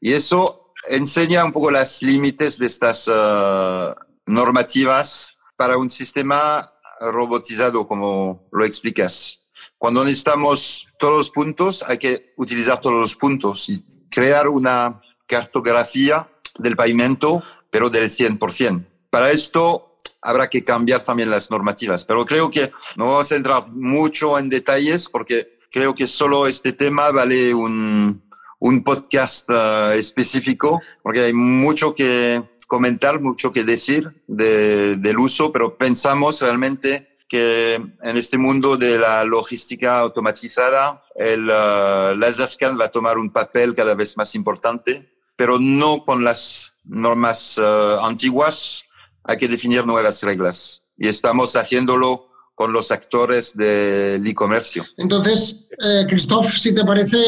Y 0.00 0.12
eso 0.12 0.72
enseña 0.88 1.44
un 1.44 1.52
poco 1.52 1.70
las 1.70 2.02
límites 2.02 2.58
de 2.58 2.66
estas 2.66 3.08
uh, 3.08 3.94
normativas 4.26 5.38
para 5.56 5.76
un 5.76 5.90
sistema 5.90 6.68
robotizado, 7.00 7.86
como 7.86 8.48
lo 8.52 8.64
explicas. 8.64 9.50
Cuando 9.78 10.04
necesitamos 10.04 10.88
todos 10.98 11.18
los 11.18 11.30
puntos, 11.30 11.84
hay 11.88 11.98
que 11.98 12.32
utilizar 12.36 12.80
todos 12.80 13.00
los 13.00 13.16
puntos 13.16 13.68
y 13.68 13.84
crear 14.10 14.48
una 14.48 15.00
cartografía 15.26 16.28
del 16.58 16.76
pavimento, 16.76 17.42
pero 17.70 17.90
del 17.90 18.10
100%. 18.10 18.86
Para 19.10 19.30
esto 19.30 19.96
habrá 20.20 20.48
que 20.48 20.62
cambiar 20.62 21.00
también 21.00 21.30
las 21.30 21.50
normativas, 21.50 22.04
pero 22.04 22.24
creo 22.24 22.50
que 22.50 22.70
no 22.96 23.06
vamos 23.06 23.32
a 23.32 23.36
entrar 23.36 23.68
mucho 23.68 24.38
en 24.38 24.48
detalles 24.48 25.08
porque 25.08 25.51
creo 25.72 25.94
que 25.94 26.06
solo 26.06 26.46
este 26.46 26.72
tema 26.72 27.10
vale 27.10 27.54
un, 27.54 28.22
un 28.60 28.84
podcast 28.84 29.48
uh, 29.50 29.92
específico, 29.92 30.80
porque 31.02 31.20
hay 31.20 31.32
mucho 31.32 31.94
que 31.94 32.42
comentar, 32.68 33.20
mucho 33.20 33.52
que 33.52 33.64
decir 33.64 34.22
de, 34.26 34.96
del 34.96 35.18
uso, 35.18 35.50
pero 35.50 35.76
pensamos 35.76 36.40
realmente 36.40 37.18
que 37.28 37.74
en 37.74 38.16
este 38.16 38.36
mundo 38.36 38.76
de 38.76 38.98
la 38.98 39.24
logística 39.24 39.98
automatizada, 40.00 41.02
el 41.16 41.44
uh, 41.44 42.14
laser 42.16 42.48
scan 42.48 42.78
va 42.78 42.84
a 42.84 42.88
tomar 42.88 43.16
un 43.16 43.30
papel 43.30 43.74
cada 43.74 43.94
vez 43.94 44.16
más 44.18 44.34
importante, 44.34 45.16
pero 45.36 45.58
no 45.58 46.04
con 46.04 46.22
las 46.22 46.80
normas 46.84 47.56
uh, 47.58 48.04
antiguas, 48.04 48.84
hay 49.24 49.38
que 49.38 49.48
definir 49.48 49.86
nuevas 49.86 50.22
reglas. 50.22 50.92
Y 50.98 51.08
estamos 51.08 51.56
haciéndolo 51.56 52.31
con 52.54 52.72
los 52.72 52.90
actores 52.90 53.56
del 53.56 54.26
e-comercio. 54.26 54.84
Entonces, 54.96 55.70
eh, 55.82 56.04
Christoph, 56.06 56.46
si 56.46 56.74
te 56.74 56.84
parece, 56.84 57.18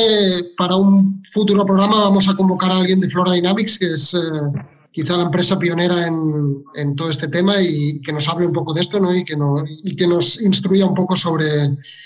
para 0.56 0.76
un 0.76 1.22
futuro 1.32 1.64
programa 1.64 2.00
vamos 2.00 2.28
a 2.28 2.36
convocar 2.36 2.70
a 2.72 2.78
alguien 2.78 3.00
de 3.00 3.08
Flora 3.08 3.32
Dynamics, 3.32 3.78
que 3.78 3.92
es 3.92 4.14
eh, 4.14 4.18
quizá 4.92 5.16
la 5.16 5.24
empresa 5.24 5.58
pionera 5.58 6.06
en, 6.06 6.94
todo 6.96 7.10
este 7.10 7.28
tema 7.28 7.60
y 7.60 8.00
que 8.02 8.12
nos 8.12 8.28
hable 8.28 8.46
un 8.46 8.52
poco 8.52 8.72
de 8.74 8.82
esto 8.82 9.00
¿no? 9.00 9.14
y, 9.14 9.24
que 9.24 9.36
y 9.82 9.96
que 9.96 10.06
nos 10.06 10.40
instruya 10.40 10.86
un 10.86 10.94
poco 10.94 11.16
sobre 11.16 11.46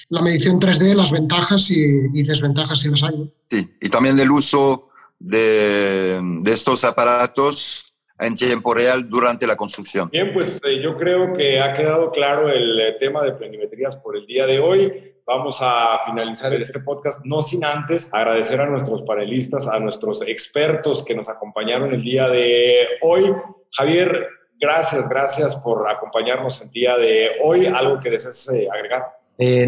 la 0.09 0.23
medición 0.23 0.59
3D, 0.59 0.95
las 0.95 1.13
ventajas 1.13 1.71
y, 1.71 2.23
desventajas 2.23 2.81
si 2.81 2.89
las 2.89 3.03
hay. 3.03 3.31
Sí, 3.51 3.69
y 3.81 3.89
también 3.91 4.17
del 4.17 4.31
uso 4.31 4.89
de, 5.19 6.21
de 6.41 6.53
estos 6.53 6.85
aparatos 6.85 7.88
en 8.19 8.35
tiempo 8.35 8.75
real 8.75 9.09
durante 9.09 9.47
la 9.47 9.57
construcción. 9.57 10.09
Bien, 10.11 10.33
pues 10.33 10.61
eh, 10.65 10.81
yo 10.83 10.97
creo 10.97 11.35
que 11.35 11.61
ha 11.61 11.75
quedado 11.75 12.11
claro 12.11 12.49
el 12.51 12.81
eh, 12.81 12.97
tema 12.99 13.23
de 13.23 13.33
planimetrías 13.33 13.97
por 13.97 14.17
el 14.17 14.27
día 14.27 14.47
de 14.47 14.59
hoy. 14.59 15.15
Vamos 15.25 15.59
a 15.61 16.01
finalizar 16.07 16.53
este 16.55 16.81
podcast, 16.81 17.25
no 17.25 17.43
sin 17.43 17.65
antes 17.65 18.13
agradecer 18.13 18.61
a 18.61 18.67
nuestros 18.67 19.03
panelistas, 19.03 19.69
a 19.69 19.79
nuestros 19.79 20.27
expertos 20.27 21.05
que 21.05 21.15
nos 21.15 21.29
acompañaron 21.29 21.93
el 21.93 22.03
día 22.03 22.29
de 22.29 22.87
hoy. 23.03 23.31
Javier, 23.73 24.27
gracias, 24.59 25.09
gracias 25.09 25.55
por 25.57 25.89
acompañarnos 25.89 26.63
el 26.63 26.71
día 26.71 26.97
de 26.97 27.29
hoy. 27.43 27.67
¿Algo 27.67 28.01
que 28.01 28.11
desees 28.11 28.49
eh, 28.55 28.69
agregar? 28.73 29.03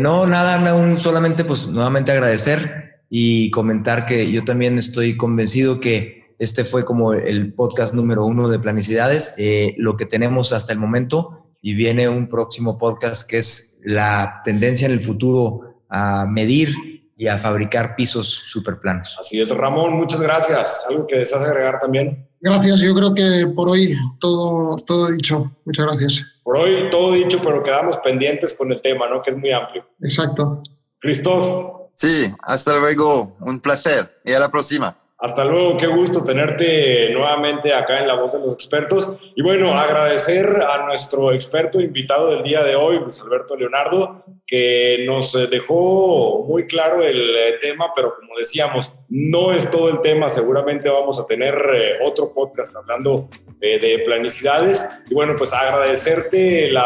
no, 0.00 0.26
nada, 0.26 0.98
solamente 0.98 1.44
pues 1.44 1.68
nuevamente 1.68 2.10
agradecer 2.10 3.02
y 3.08 3.52
comentar 3.52 4.04
que 4.04 4.32
yo 4.32 4.42
también 4.44 4.78
estoy 4.78 5.16
convencido 5.16 5.78
que 5.78 6.19
este 6.40 6.64
fue 6.64 6.86
como 6.86 7.12
el 7.12 7.52
podcast 7.52 7.94
número 7.94 8.24
uno 8.24 8.48
de 8.48 8.58
Planicidades, 8.58 9.34
eh, 9.36 9.74
lo 9.76 9.98
que 9.98 10.06
tenemos 10.06 10.54
hasta 10.54 10.72
el 10.72 10.78
momento 10.78 11.44
y 11.60 11.74
viene 11.74 12.08
un 12.08 12.30
próximo 12.30 12.78
podcast 12.78 13.28
que 13.28 13.36
es 13.36 13.82
la 13.84 14.40
tendencia 14.42 14.86
en 14.86 14.92
el 14.92 15.00
futuro 15.00 15.82
a 15.90 16.24
medir 16.24 16.74
y 17.14 17.26
a 17.26 17.36
fabricar 17.36 17.94
pisos 17.94 18.44
superplanos. 18.46 19.18
Así 19.20 19.38
es, 19.38 19.54
Ramón, 19.54 19.92
muchas 19.92 20.22
gracias. 20.22 20.86
¿Algo 20.88 21.06
que 21.06 21.18
deseas 21.18 21.42
agregar 21.42 21.78
también? 21.78 22.26
Gracias, 22.40 22.80
yo 22.80 22.94
creo 22.94 23.12
que 23.12 23.52
por 23.54 23.68
hoy 23.68 23.94
todo, 24.18 24.78
todo 24.78 25.10
dicho. 25.10 25.54
Muchas 25.66 25.84
gracias. 25.84 26.40
Por 26.42 26.56
hoy 26.56 26.88
todo 26.90 27.12
dicho, 27.12 27.38
pero 27.44 27.62
quedamos 27.62 27.98
pendientes 27.98 28.54
con 28.54 28.72
el 28.72 28.80
tema, 28.80 29.06
¿no? 29.10 29.22
Que 29.22 29.28
es 29.28 29.36
muy 29.36 29.52
amplio. 29.52 29.86
Exacto. 30.00 30.62
Christoph. 31.00 31.90
Sí, 31.92 32.32
hasta 32.44 32.78
luego. 32.78 33.36
Un 33.40 33.60
placer. 33.60 34.08
Y 34.24 34.32
a 34.32 34.38
la 34.38 34.50
próxima. 34.50 34.96
Hasta 35.22 35.44
luego, 35.44 35.76
qué 35.76 35.86
gusto 35.86 36.24
tenerte 36.24 37.10
nuevamente 37.12 37.74
acá 37.74 38.00
en 38.00 38.08
La 38.08 38.14
Voz 38.14 38.32
de 38.32 38.38
los 38.38 38.54
Expertos. 38.54 39.12
Y 39.36 39.42
bueno, 39.42 39.78
agradecer 39.78 40.46
a 40.66 40.86
nuestro 40.86 41.32
experto 41.32 41.78
invitado 41.78 42.30
del 42.30 42.42
día 42.42 42.64
de 42.64 42.74
hoy, 42.74 42.98
Luis 43.00 43.20
Alberto 43.20 43.54
Leonardo, 43.54 44.24
que 44.46 45.04
nos 45.06 45.32
dejó 45.50 46.46
muy 46.48 46.66
claro 46.66 47.04
el 47.04 47.36
eh, 47.36 47.58
tema, 47.60 47.92
pero 47.94 48.16
como 48.16 48.34
decíamos, 48.36 48.94
no 49.10 49.52
es 49.52 49.70
todo 49.70 49.90
el 49.90 50.00
tema. 50.00 50.30
Seguramente 50.30 50.88
vamos 50.88 51.20
a 51.20 51.26
tener 51.26 51.54
eh, 51.54 51.98
otro 52.02 52.32
podcast 52.32 52.74
hablando 52.74 53.28
eh, 53.60 53.78
de 53.78 54.02
planicidades. 54.06 55.02
Y 55.10 55.14
bueno, 55.14 55.34
pues 55.36 55.52
agradecerte 55.52 56.70
la, 56.70 56.82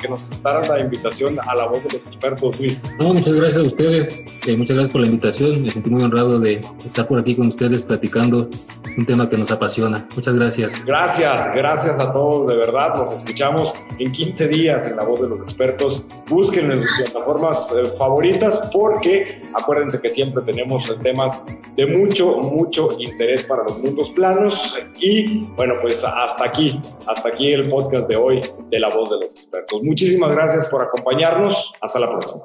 que 0.00 0.08
nos 0.08 0.22
aceptaran 0.24 0.68
la 0.68 0.80
invitación 0.80 1.38
a 1.38 1.54
La 1.54 1.66
Voz 1.66 1.84
de 1.84 1.98
los 1.98 2.06
Expertos, 2.06 2.60
Luis. 2.60 2.94
No, 2.98 3.14
muchas 3.14 3.34
gracias 3.34 3.62
a 3.62 3.66
ustedes. 3.66 4.24
muchas 4.56 4.76
gracias 4.76 4.92
por 4.92 5.00
la 5.00 5.06
invitación. 5.06 5.62
Me 5.62 5.70
sentí 5.70 5.90
muy 5.90 6.02
honrado 6.02 6.38
de 6.40 6.60
estar 6.84 7.06
por 7.06 7.18
aquí 7.18 7.34
con 7.34 7.48
ustedes 7.48 7.82
platicando 7.82 8.48
un 8.96 9.06
tema 9.06 9.28
que 9.28 9.36
nos 9.36 9.50
apasiona. 9.50 10.06
Muchas 10.14 10.34
gracias. 10.34 10.84
Gracias, 10.84 11.52
gracias 11.54 11.98
a 11.98 12.12
todos, 12.12 12.48
de 12.48 12.56
verdad. 12.56 12.94
Nos 12.94 13.12
escuchamos 13.12 13.74
en 13.98 14.10
15 14.10 14.48
días 14.48 14.90
en 14.90 14.96
La 14.96 15.04
Voz 15.04 15.20
de 15.20 15.28
los 15.28 15.40
Expertos. 15.40 16.06
Busquen 16.28 16.72
en 16.72 16.82
sus 16.82 16.90
plataformas 16.96 17.72
eh, 17.72 17.86
favoritas 17.98 18.70
porque 18.72 19.40
acuérdense 19.54 20.00
que 20.00 20.08
siempre 20.08 20.42
tenemos 20.42 20.96
temas 21.02 21.44
de 21.76 21.86
mucho, 21.86 22.38
mucho 22.38 22.88
interés 22.98 23.44
para 23.44 23.64
los 23.64 23.78
mundos 23.80 24.10
planos. 24.10 24.78
Y 25.00 25.44
bueno, 25.56 25.74
pues 25.82 26.04
hasta 26.04 26.44
aquí, 26.44 26.80
hasta 27.06 27.28
aquí 27.28 27.52
el 27.52 27.68
podcast 27.68 28.08
de 28.08 28.16
hoy 28.16 28.40
de 28.70 28.80
La 28.80 28.88
Voz 28.88 29.10
de 29.10 29.16
los 29.16 29.32
Expertos. 29.32 29.75
Muchísimas 29.82 30.34
gracias 30.34 30.66
por 30.66 30.82
acompañarnos. 30.82 31.72
Hasta 31.80 32.00
la 32.00 32.10
próxima. 32.10 32.44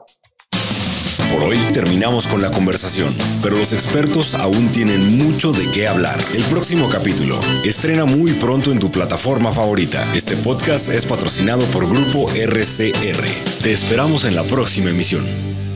Por 1.32 1.44
hoy 1.44 1.58
terminamos 1.74 2.28
con 2.28 2.42
la 2.42 2.52
conversación, 2.52 3.14
pero 3.42 3.58
los 3.58 3.72
expertos 3.72 4.36
aún 4.36 4.68
tienen 4.74 5.18
mucho 5.18 5.54
de 5.54 5.72
qué 5.72 5.88
hablar. 5.88 6.20
El 6.34 6.44
próximo 6.44 6.90
capítulo 6.90 7.40
estrena 7.64 8.04
muy 8.04 8.34
pronto 8.34 8.72
en 8.72 8.80
tu 8.80 8.92
plataforma 8.92 9.54
favorita. 9.54 10.04
Este 10.14 10.36
podcast 10.36 10.90
es 10.90 11.06
patrocinado 11.06 11.64
por 11.68 11.88
Grupo 11.88 12.30
RCR. 12.32 13.26
Te 13.64 13.72
esperamos 13.72 14.26
en 14.26 14.36
la 14.36 14.44
próxima 14.44 14.90
emisión. 14.90 15.71